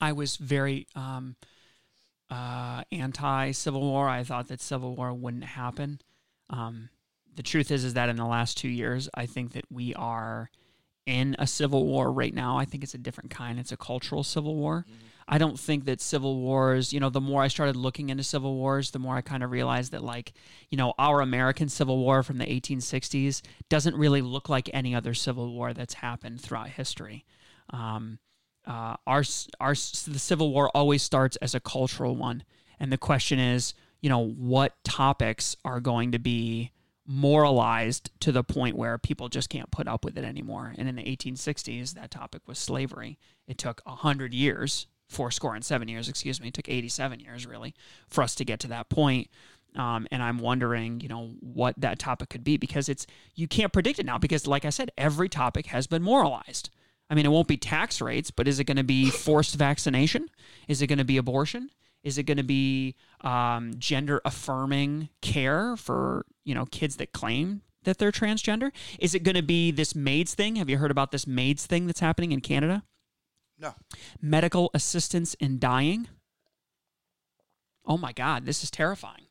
I 0.00 0.12
was 0.12 0.36
very 0.36 0.86
um, 0.96 1.36
uh, 2.30 2.84
anti 2.90 3.50
Civil 3.52 3.82
War. 3.82 4.08
I 4.08 4.24
thought 4.24 4.48
that 4.48 4.60
Civil 4.60 4.96
War 4.96 5.12
wouldn't 5.12 5.44
happen. 5.44 6.00
Um, 6.48 6.88
the 7.34 7.42
truth 7.42 7.70
is, 7.70 7.84
is 7.84 7.94
that 7.94 8.08
in 8.08 8.16
the 8.16 8.26
last 8.26 8.56
two 8.56 8.68
years, 8.68 9.08
I 9.14 9.26
think 9.26 9.52
that 9.52 9.64
we 9.70 9.94
are 9.94 10.50
in 11.06 11.36
a 11.38 11.46
civil 11.46 11.86
war 11.86 12.12
right 12.12 12.34
now. 12.34 12.56
I 12.56 12.64
think 12.64 12.82
it's 12.84 12.94
a 12.94 12.98
different 12.98 13.30
kind. 13.30 13.58
It's 13.58 13.72
a 13.72 13.76
cultural 13.76 14.22
civil 14.22 14.56
war. 14.56 14.84
Mm-hmm. 14.88 15.06
I 15.32 15.38
don't 15.38 15.58
think 15.58 15.84
that 15.84 16.00
civil 16.00 16.40
wars, 16.40 16.92
you 16.92 16.98
know, 16.98 17.08
the 17.08 17.20
more 17.20 17.40
I 17.40 17.46
started 17.46 17.76
looking 17.76 18.10
into 18.10 18.24
civil 18.24 18.56
wars, 18.56 18.90
the 18.90 18.98
more 18.98 19.14
I 19.14 19.20
kind 19.20 19.44
of 19.44 19.52
realized 19.52 19.92
that, 19.92 20.02
like, 20.02 20.32
you 20.70 20.76
know, 20.76 20.92
our 20.98 21.20
American 21.20 21.68
Civil 21.68 21.98
War 21.98 22.24
from 22.24 22.38
the 22.38 22.46
1860s 22.46 23.40
doesn't 23.68 23.94
really 23.94 24.22
look 24.22 24.48
like 24.48 24.68
any 24.72 24.92
other 24.92 25.14
civil 25.14 25.52
war 25.54 25.72
that's 25.72 25.94
happened 25.94 26.40
throughout 26.40 26.70
history. 26.70 27.24
Um, 27.72 28.18
uh, 28.66 28.96
our, 29.06 29.22
our, 29.60 29.74
the 29.74 30.18
Civil 30.18 30.52
War 30.52 30.68
always 30.74 31.02
starts 31.04 31.36
as 31.36 31.54
a 31.54 31.60
cultural 31.60 32.16
one. 32.16 32.42
And 32.80 32.92
the 32.92 32.98
question 32.98 33.38
is, 33.38 33.72
you 34.00 34.08
know, 34.08 34.26
what 34.26 34.82
topics 34.82 35.56
are 35.64 35.78
going 35.78 36.10
to 36.10 36.18
be 36.18 36.72
moralized 37.10 38.08
to 38.20 38.30
the 38.30 38.44
point 38.44 38.76
where 38.76 38.96
people 38.96 39.28
just 39.28 39.50
can't 39.50 39.72
put 39.72 39.88
up 39.88 40.04
with 40.04 40.16
it 40.16 40.24
anymore. 40.24 40.72
And 40.78 40.88
in 40.88 40.94
the 40.94 41.02
1860s, 41.02 41.94
that 41.94 42.12
topic 42.12 42.42
was 42.46 42.56
slavery. 42.56 43.18
It 43.48 43.58
took 43.58 43.82
100 43.84 44.32
years, 44.32 44.86
four 45.08 45.32
score 45.32 45.56
and 45.56 45.64
seven 45.64 45.88
years, 45.88 46.08
excuse 46.08 46.40
me, 46.40 46.48
it 46.48 46.54
took 46.54 46.68
87 46.68 47.18
years 47.18 47.48
really 47.48 47.74
for 48.08 48.22
us 48.22 48.36
to 48.36 48.44
get 48.44 48.60
to 48.60 48.68
that 48.68 48.90
point. 48.90 49.28
Um, 49.74 50.06
and 50.12 50.22
I'm 50.22 50.38
wondering, 50.38 51.00
you 51.00 51.08
know, 51.08 51.32
what 51.40 51.74
that 51.78 51.98
topic 51.98 52.28
could 52.28 52.44
be 52.44 52.56
because 52.56 52.88
it's, 52.88 53.08
you 53.34 53.48
can't 53.48 53.72
predict 53.72 53.98
it 53.98 54.06
now 54.06 54.18
because, 54.18 54.46
like 54.46 54.64
I 54.64 54.70
said, 54.70 54.92
every 54.96 55.28
topic 55.28 55.66
has 55.66 55.88
been 55.88 56.02
moralized. 56.02 56.70
I 57.08 57.16
mean, 57.16 57.26
it 57.26 57.30
won't 57.30 57.48
be 57.48 57.56
tax 57.56 58.00
rates, 58.00 58.30
but 58.30 58.46
is 58.46 58.60
it 58.60 58.64
going 58.64 58.76
to 58.76 58.84
be 58.84 59.10
forced 59.10 59.56
vaccination? 59.56 60.28
Is 60.68 60.80
it 60.80 60.86
going 60.86 60.98
to 60.98 61.04
be 61.04 61.16
abortion? 61.16 61.70
Is 62.02 62.18
it 62.18 62.24
going 62.24 62.38
to 62.38 62.42
be 62.42 62.96
um, 63.20 63.72
gender 63.78 64.20
affirming 64.24 65.08
care 65.20 65.76
for 65.76 66.26
you 66.44 66.54
know 66.54 66.66
kids 66.66 66.96
that 66.96 67.12
claim 67.12 67.62
that 67.84 67.98
they're 67.98 68.12
transgender? 68.12 68.70
Is 68.98 69.14
it 69.14 69.22
going 69.22 69.36
to 69.36 69.42
be 69.42 69.70
this 69.70 69.94
MAIDS 69.94 70.34
thing? 70.34 70.56
Have 70.56 70.68
you 70.68 70.78
heard 70.78 70.90
about 70.90 71.12
this 71.12 71.26
MAIDS 71.26 71.66
thing 71.66 71.86
that's 71.86 72.00
happening 72.00 72.32
in 72.32 72.40
Canada? 72.40 72.84
No. 73.58 73.74
Medical 74.20 74.70
assistance 74.74 75.34
in 75.34 75.58
dying. 75.58 76.08
Oh 77.84 77.96
my 77.96 78.12
God, 78.12 78.46
this 78.46 78.62
is 78.62 78.70
terrifying. 78.70 79.26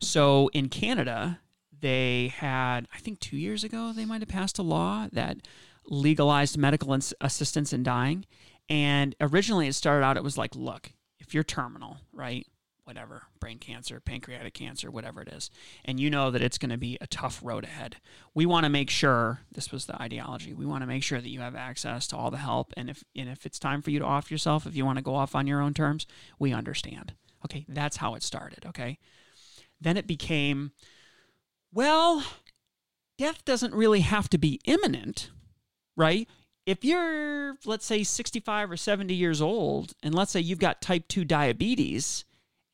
So 0.00 0.48
in 0.52 0.68
Canada, 0.68 1.40
they 1.80 2.32
had, 2.36 2.86
I 2.94 2.98
think 2.98 3.20
two 3.20 3.36
years 3.36 3.64
ago, 3.64 3.92
they 3.94 4.04
might 4.04 4.20
have 4.20 4.28
passed 4.28 4.58
a 4.58 4.62
law 4.62 5.08
that 5.12 5.38
legalized 5.86 6.58
medical 6.58 6.96
assistance 7.20 7.72
in 7.72 7.82
dying. 7.82 8.26
And 8.68 9.14
originally 9.20 9.68
it 9.68 9.74
started 9.74 10.04
out, 10.04 10.16
it 10.16 10.24
was 10.24 10.38
like, 10.38 10.54
look, 10.54 10.92
if 11.18 11.34
you're 11.34 11.44
terminal, 11.44 11.98
right? 12.12 12.46
Whatever, 12.84 13.24
brain 13.40 13.58
cancer, 13.58 13.98
pancreatic 13.98 14.54
cancer, 14.54 14.92
whatever 14.92 15.20
it 15.20 15.28
is, 15.28 15.50
and 15.84 15.98
you 15.98 16.08
know 16.08 16.30
that 16.30 16.40
it's 16.40 16.56
going 16.56 16.70
to 16.70 16.78
be 16.78 16.96
a 17.00 17.08
tough 17.08 17.40
road 17.42 17.64
ahead. 17.64 17.96
We 18.32 18.46
want 18.46 18.62
to 18.62 18.70
make 18.70 18.90
sure 18.90 19.40
this 19.50 19.72
was 19.72 19.86
the 19.86 20.00
ideology. 20.00 20.54
We 20.54 20.66
want 20.66 20.82
to 20.82 20.86
make 20.86 21.02
sure 21.02 21.20
that 21.20 21.28
you 21.28 21.40
have 21.40 21.56
access 21.56 22.06
to 22.08 22.16
all 22.16 22.30
the 22.30 22.36
help, 22.36 22.72
and 22.76 22.88
if 22.88 23.02
and 23.16 23.28
if 23.28 23.44
it's 23.44 23.58
time 23.58 23.82
for 23.82 23.90
you 23.90 23.98
to 23.98 24.04
off 24.04 24.30
yourself, 24.30 24.66
if 24.66 24.76
you 24.76 24.84
want 24.84 24.98
to 24.98 25.04
go 25.04 25.16
off 25.16 25.34
on 25.34 25.48
your 25.48 25.60
own 25.60 25.74
terms, 25.74 26.06
we 26.38 26.52
understand. 26.52 27.14
Okay, 27.44 27.64
that's 27.68 27.96
how 27.96 28.14
it 28.14 28.22
started. 28.22 28.64
Okay, 28.64 28.98
then 29.80 29.96
it 29.96 30.06
became, 30.06 30.70
well, 31.72 32.22
death 33.18 33.44
doesn't 33.44 33.74
really 33.74 34.00
have 34.00 34.28
to 34.30 34.38
be 34.38 34.60
imminent, 34.64 35.30
right? 35.96 36.28
If 36.66 36.84
you're, 36.84 37.56
let's 37.64 37.86
say, 37.86 38.02
65 38.02 38.72
or 38.72 38.76
70 38.76 39.14
years 39.14 39.40
old, 39.40 39.94
and 40.02 40.14
let's 40.14 40.32
say 40.32 40.40
you've 40.40 40.58
got 40.58 40.82
type 40.82 41.06
2 41.08 41.24
diabetes 41.24 42.24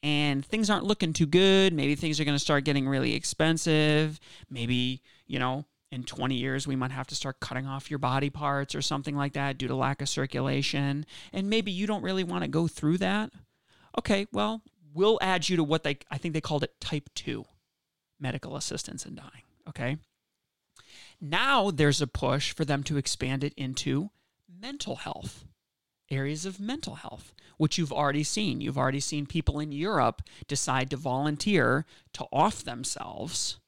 and 0.03 0.45
things 0.45 0.71
aren't 0.71 0.85
looking 0.85 1.13
too 1.13 1.27
good, 1.27 1.73
maybe 1.75 1.95
things 1.95 2.19
are 2.19 2.25
going 2.25 2.35
to 2.35 2.43
start 2.43 2.65
getting 2.65 2.89
really 2.89 3.15
expensive. 3.15 4.19
Maybe, 4.51 5.03
you 5.27 5.39
know, 5.39 5.67
in 5.93 6.05
20 6.05 6.35
years, 6.35 6.67
we 6.67 6.75
might 6.75 6.91
have 6.91 7.07
to 7.09 7.15
start 7.15 7.39
cutting 7.39 7.67
off 7.67 7.91
your 7.91 7.99
body 7.99 8.31
parts 8.31 8.75
or 8.75 8.81
something 8.81 9.15
like 9.15 9.35
that 9.35 9.59
due 9.59 9.69
to 9.69 9.77
lack 9.77 10.01
of 10.01 10.09
circulation. 10.09 11.05
And 11.33 11.51
maybe 11.51 11.71
you 11.71 11.87
don't 11.87 12.03
really 12.03 12.25
want 12.25 12.43
to 12.45 12.49
go 12.49 12.67
through 12.67 12.99
that. 12.99 13.31
Okay, 13.99 14.27
well, 14.33 14.63
we'll 14.95 15.19
add 15.21 15.51
you 15.51 15.57
to 15.57 15.65
what 15.65 15.83
they, 15.83 15.99
I 16.11 16.17
think 16.17 16.33
they 16.33 16.41
called 16.41 16.65
it 16.65 16.81
type 16.81 17.11
2 17.15 17.45
medical 18.19 18.57
assistance 18.57 19.05
in 19.05 19.17
dying. 19.17 19.45
Okay. 19.69 19.99
Now 21.25 21.71
there's 21.71 22.03
a 22.03 22.09
push 22.09 22.53
for 22.53 22.65
them 22.65 22.83
to 22.83 22.97
expand 22.97 23.45
it 23.45 23.55
into 23.57 24.11
mental 24.49 24.97
health, 24.97 25.45
areas 26.11 26.45
of 26.45 26.59
mental 26.59 26.97
health, 26.97 27.33
which 27.59 27.79
you've 27.79 27.93
already 27.93 28.25
seen. 28.25 28.61
You've 28.61 28.77
already 28.77 28.99
seen 28.99 29.27
people 29.27 29.61
in 29.61 29.71
Europe 29.71 30.23
decide 30.49 30.91
to 30.91 30.97
volunteer 30.97 31.87
to 32.15 32.25
off 32.33 32.65
themselves 32.65 33.61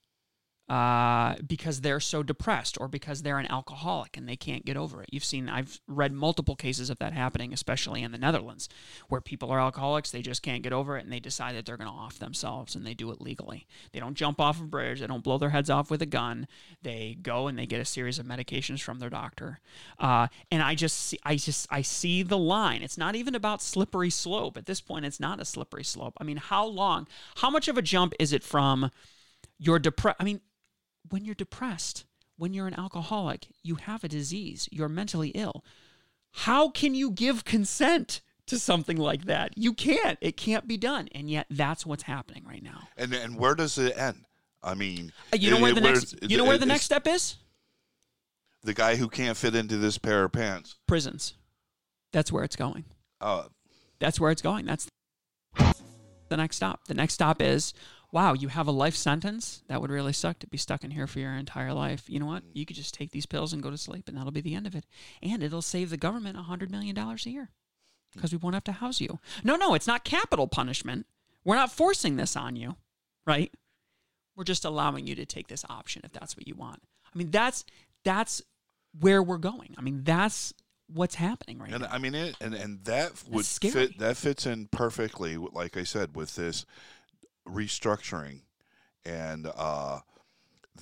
uh, 0.68 1.34
because 1.46 1.82
they're 1.82 2.00
so 2.00 2.22
depressed 2.22 2.78
or 2.80 2.88
because 2.88 3.20
they're 3.22 3.38
an 3.38 3.50
alcoholic 3.50 4.16
and 4.16 4.26
they 4.26 4.36
can't 4.36 4.64
get 4.64 4.78
over 4.78 5.02
it. 5.02 5.10
You've 5.12 5.24
seen, 5.24 5.48
I've 5.48 5.78
read 5.86 6.12
multiple 6.12 6.56
cases 6.56 6.88
of 6.88 6.98
that 7.00 7.12
happening, 7.12 7.52
especially 7.52 8.02
in 8.02 8.12
the 8.12 8.18
Netherlands, 8.18 8.70
where 9.08 9.20
people 9.20 9.50
are 9.50 9.60
alcoholics, 9.60 10.10
they 10.10 10.22
just 10.22 10.42
can't 10.42 10.62
get 10.62 10.72
over 10.72 10.96
it, 10.96 11.04
and 11.04 11.12
they 11.12 11.20
decide 11.20 11.54
that 11.54 11.66
they're 11.66 11.76
going 11.76 11.90
to 11.90 11.94
off 11.94 12.18
themselves 12.18 12.74
and 12.74 12.86
they 12.86 12.94
do 12.94 13.10
it 13.10 13.20
legally. 13.20 13.66
They 13.92 14.00
don't 14.00 14.14
jump 14.14 14.40
off 14.40 14.58
a 14.58 14.64
bridge, 14.64 15.00
they 15.00 15.06
don't 15.06 15.22
blow 15.22 15.36
their 15.36 15.50
heads 15.50 15.68
off 15.68 15.90
with 15.90 16.00
a 16.00 16.06
gun. 16.06 16.46
They 16.80 17.18
go 17.20 17.46
and 17.46 17.58
they 17.58 17.66
get 17.66 17.80
a 17.80 17.84
series 17.84 18.18
of 18.18 18.24
medications 18.24 18.80
from 18.80 19.00
their 19.00 19.10
doctor. 19.10 19.60
Uh, 19.98 20.28
and 20.50 20.62
I 20.62 20.74
just 20.74 20.98
see, 20.98 21.18
I 21.24 21.36
just, 21.36 21.66
I 21.70 21.82
see 21.82 22.22
the 22.22 22.38
line. 22.38 22.82
It's 22.82 22.96
not 22.96 23.16
even 23.16 23.34
about 23.34 23.60
slippery 23.60 24.10
slope. 24.10 24.56
At 24.56 24.64
this 24.64 24.80
point, 24.80 25.04
it's 25.04 25.20
not 25.20 25.40
a 25.40 25.44
slippery 25.44 25.84
slope. 25.84 26.14
I 26.18 26.24
mean, 26.24 26.38
how 26.38 26.64
long, 26.64 27.06
how 27.36 27.50
much 27.50 27.68
of 27.68 27.76
a 27.76 27.82
jump 27.82 28.14
is 28.18 28.32
it 28.32 28.42
from 28.42 28.90
your 29.58 29.78
depressed? 29.78 30.16
I 30.18 30.24
mean, 30.24 30.40
when 31.10 31.24
you're 31.24 31.34
depressed, 31.34 32.04
when 32.36 32.52
you're 32.54 32.66
an 32.66 32.78
alcoholic, 32.78 33.46
you 33.62 33.76
have 33.76 34.04
a 34.04 34.08
disease, 34.08 34.68
you're 34.72 34.88
mentally 34.88 35.28
ill. 35.30 35.64
How 36.32 36.68
can 36.68 36.94
you 36.94 37.10
give 37.10 37.44
consent 37.44 38.20
to 38.46 38.58
something 38.58 38.96
like 38.96 39.26
that? 39.26 39.56
You 39.56 39.72
can't. 39.72 40.18
It 40.20 40.36
can't 40.36 40.66
be 40.66 40.76
done. 40.76 41.08
And 41.12 41.30
yet 41.30 41.46
that's 41.48 41.86
what's 41.86 42.02
happening 42.04 42.44
right 42.46 42.62
now. 42.62 42.88
And 42.96 43.14
and 43.14 43.38
where 43.38 43.54
does 43.54 43.78
it 43.78 43.96
end? 43.96 44.24
I 44.62 44.74
mean, 44.74 45.12
Uh, 45.32 45.36
You 45.36 45.50
know 45.50 45.58
it- 45.58 45.62
where 45.62 45.74
the 45.74 45.80
next 45.80 46.14
you 46.22 46.36
know 46.36 46.44
where 46.44 46.58
the 46.58 46.66
next 46.66 46.84
step 46.84 47.06
is? 47.06 47.36
The 48.62 48.74
guy 48.74 48.96
who 48.96 49.08
can't 49.08 49.36
fit 49.36 49.54
into 49.54 49.76
this 49.76 49.98
pair 49.98 50.24
of 50.24 50.32
pants. 50.32 50.76
Prisons. 50.86 51.34
That's 52.12 52.32
where 52.32 52.42
it's 52.44 52.56
going. 52.56 52.84
Uh, 53.20 53.44
That's 53.98 54.18
where 54.18 54.30
it's 54.30 54.42
going. 54.42 54.64
That's 54.64 54.88
the 56.28 56.36
next 56.36 56.56
stop. 56.56 56.86
The 56.86 56.94
next 56.94 57.14
stop 57.14 57.40
is 57.42 57.74
wow, 58.14 58.32
you 58.32 58.46
have 58.46 58.68
a 58.68 58.72
life 58.72 58.94
sentence? 58.94 59.64
That 59.66 59.80
would 59.80 59.90
really 59.90 60.12
suck 60.12 60.38
to 60.38 60.46
be 60.46 60.56
stuck 60.56 60.84
in 60.84 60.92
here 60.92 61.08
for 61.08 61.18
your 61.18 61.32
entire 61.32 61.72
life. 61.74 62.04
You 62.06 62.20
know 62.20 62.26
what? 62.26 62.44
Mm. 62.44 62.50
You 62.54 62.64
could 62.64 62.76
just 62.76 62.94
take 62.94 63.10
these 63.10 63.26
pills 63.26 63.52
and 63.52 63.60
go 63.60 63.70
to 63.70 63.76
sleep, 63.76 64.08
and 64.08 64.16
that'll 64.16 64.30
be 64.30 64.40
the 64.40 64.54
end 64.54 64.68
of 64.68 64.76
it. 64.76 64.86
And 65.20 65.42
it'll 65.42 65.60
save 65.60 65.90
the 65.90 65.96
government 65.96 66.38
$100 66.38 66.70
million 66.70 66.96
a 66.96 67.16
year 67.28 67.50
hmm. 67.50 67.50
because 68.14 68.30
we 68.30 68.38
won't 68.38 68.54
have 68.54 68.64
to 68.64 68.72
house 68.72 69.00
you. 69.00 69.18
No, 69.42 69.56
no, 69.56 69.74
it's 69.74 69.88
not 69.88 70.04
capital 70.04 70.46
punishment. 70.46 71.06
We're 71.44 71.56
not 71.56 71.72
forcing 71.72 72.14
this 72.14 72.36
on 72.36 72.54
you, 72.54 72.76
right? 73.26 73.52
We're 74.36 74.44
just 74.44 74.64
allowing 74.64 75.08
you 75.08 75.16
to 75.16 75.26
take 75.26 75.48
this 75.48 75.64
option 75.68 76.02
if 76.04 76.12
that's 76.12 76.36
what 76.36 76.46
you 76.46 76.54
want. 76.54 76.82
I 77.12 77.18
mean, 77.18 77.32
that's 77.32 77.64
that's 78.04 78.42
where 79.00 79.22
we're 79.22 79.38
going. 79.38 79.74
I 79.76 79.82
mean, 79.82 80.04
that's 80.04 80.54
what's 80.86 81.16
happening 81.16 81.58
right 81.58 81.72
and 81.72 81.82
now. 81.82 81.88
I 81.90 81.98
mean, 81.98 82.14
it, 82.14 82.36
and 82.40 82.54
and 82.54 82.84
that 82.84 83.12
would 83.28 83.44
fit. 83.44 83.98
That 83.98 84.16
fits 84.16 84.46
in 84.46 84.68
perfectly, 84.68 85.36
like 85.36 85.76
I 85.76 85.84
said, 85.84 86.16
with 86.16 86.34
this 86.36 86.64
restructuring, 87.46 88.42
and 89.04 89.50
uh, 89.54 90.00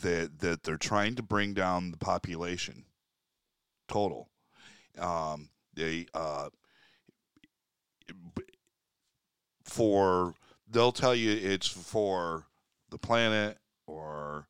that 0.00 0.38
that 0.40 0.62
they're 0.62 0.76
trying 0.76 1.14
to 1.16 1.22
bring 1.22 1.54
down 1.54 1.90
the 1.90 1.98
population 1.98 2.84
total. 3.88 4.28
Um, 4.98 5.50
they 5.74 6.06
uh, 6.14 6.48
for 9.64 10.34
they'll 10.68 10.92
tell 10.92 11.14
you 11.14 11.32
it's 11.32 11.66
for 11.66 12.46
the 12.90 12.98
planet 12.98 13.58
or 13.86 14.46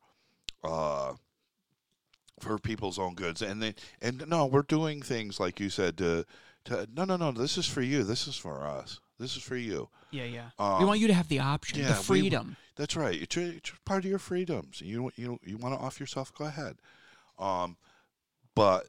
uh, 0.63 1.13
for 2.39 2.57
people's 2.59 2.99
own 2.99 3.15
goods. 3.15 3.41
And 3.41 3.61
they 3.61 3.75
and 4.01 4.27
no 4.27 4.45
we're 4.45 4.63
doing 4.63 5.01
things 5.01 5.39
like 5.39 5.59
you 5.59 5.69
said 5.69 5.97
to 5.97 6.25
to 6.65 6.87
no 6.93 7.05
no 7.05 7.17
no 7.17 7.31
this 7.31 7.57
is 7.57 7.67
for 7.67 7.81
you. 7.81 8.03
This 8.03 8.27
is 8.27 8.37
for 8.37 8.65
us 8.65 8.99
this 9.19 9.35
is 9.37 9.43
for 9.43 9.55
you 9.55 9.89
Yeah, 10.11 10.23
yeah. 10.25 10.49
Um, 10.59 10.79
we 10.79 10.85
want 10.85 10.99
you 10.99 11.07
to 11.07 11.13
have 11.13 11.27
the 11.27 11.39
option, 11.39 11.79
yeah, 11.79 11.93
the 11.93 11.99
we- 11.99 12.03
freedom. 12.21 12.55
that's 12.75 12.95
right 12.95 13.21
it's, 13.21 13.35
your- 13.35 13.45
it's 13.45 13.71
part 13.85 14.03
of 14.03 14.09
your 14.09 14.19
freedoms 14.19 14.81
you 14.81 15.11
you 15.15 15.39
you 15.43 15.57
want 15.57 15.73
to 15.77 15.79
off 15.83 15.99
yourself 15.99 16.33
go 16.33 16.45
ahead 16.45 16.77
um 17.39 17.77
but 18.55 18.87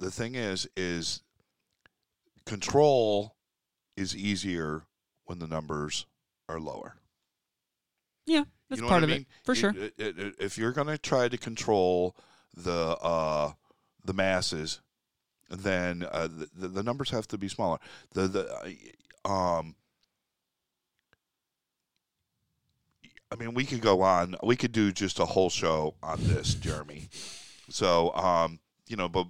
the 0.00 0.10
thing 0.10 0.34
is 0.34 0.66
is 0.76 1.22
control 2.44 3.34
is 3.96 4.14
easier 4.14 4.82
when 5.24 5.38
the 5.38 5.46
numbers 5.46 6.06
are 6.48 6.60
lower 6.60 6.96
yeah, 8.28 8.42
that's 8.68 8.80
you 8.80 8.82
know 8.82 8.88
part 8.88 9.04
of 9.04 9.10
I 9.10 9.12
it 9.14 9.26
for 9.44 9.52
It- 9.52 9.56
sure. 9.56 9.70
it- 9.70 9.94
it- 9.98 10.18
it- 10.18 10.34
if 10.40 10.58
you're 10.58 10.72
going 10.72 10.88
to 10.88 10.98
try 10.98 11.28
to 11.28 11.38
control 11.38 12.16
the 12.56 12.96
uh, 13.00 13.52
the 14.04 14.12
masses, 14.12 14.80
then 15.48 16.02
uh, 16.10 16.26
the, 16.26 16.66
the 16.66 16.82
numbers 16.82 17.10
have 17.10 17.28
to 17.28 17.38
be 17.38 17.46
smaller. 17.48 17.78
The 18.14 18.26
the 18.26 18.52
uh, 18.52 18.68
um. 19.26 19.74
I 23.30 23.34
mean, 23.34 23.54
we 23.54 23.64
could 23.64 23.80
go 23.80 24.02
on. 24.02 24.36
We 24.42 24.54
could 24.54 24.70
do 24.70 24.92
just 24.92 25.18
a 25.18 25.24
whole 25.24 25.50
show 25.50 25.96
on 26.00 26.18
this, 26.20 26.54
Jeremy. 26.54 27.08
So, 27.68 28.14
um, 28.14 28.60
you 28.86 28.96
know, 28.96 29.08
but 29.08 29.26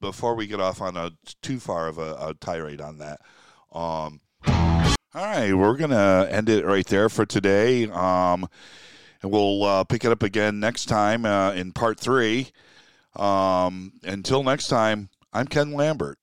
before 0.00 0.34
we 0.34 0.46
get 0.46 0.60
off 0.60 0.80
on 0.80 0.96
a 0.96 1.12
too 1.42 1.60
far 1.60 1.86
of 1.86 1.98
a, 1.98 2.14
a 2.14 2.34
tirade 2.40 2.80
on 2.80 2.98
that, 2.98 3.20
um, 3.70 4.20
all 4.46 4.94
right, 5.14 5.52
we're 5.52 5.76
gonna 5.76 6.26
end 6.30 6.48
it 6.48 6.64
right 6.64 6.86
there 6.86 7.08
for 7.08 7.26
today. 7.26 7.86
Um, 7.88 8.48
and 9.22 9.32
we'll 9.32 9.62
uh, 9.64 9.84
pick 9.84 10.04
it 10.04 10.10
up 10.10 10.22
again 10.22 10.60
next 10.60 10.86
time 10.86 11.24
uh, 11.24 11.52
in 11.52 11.72
part 11.72 11.98
three. 11.98 12.50
Um, 13.16 13.92
until 14.02 14.42
next 14.42 14.68
time, 14.68 15.08
I'm 15.32 15.46
Ken 15.46 15.72
Lambert. 15.72 16.18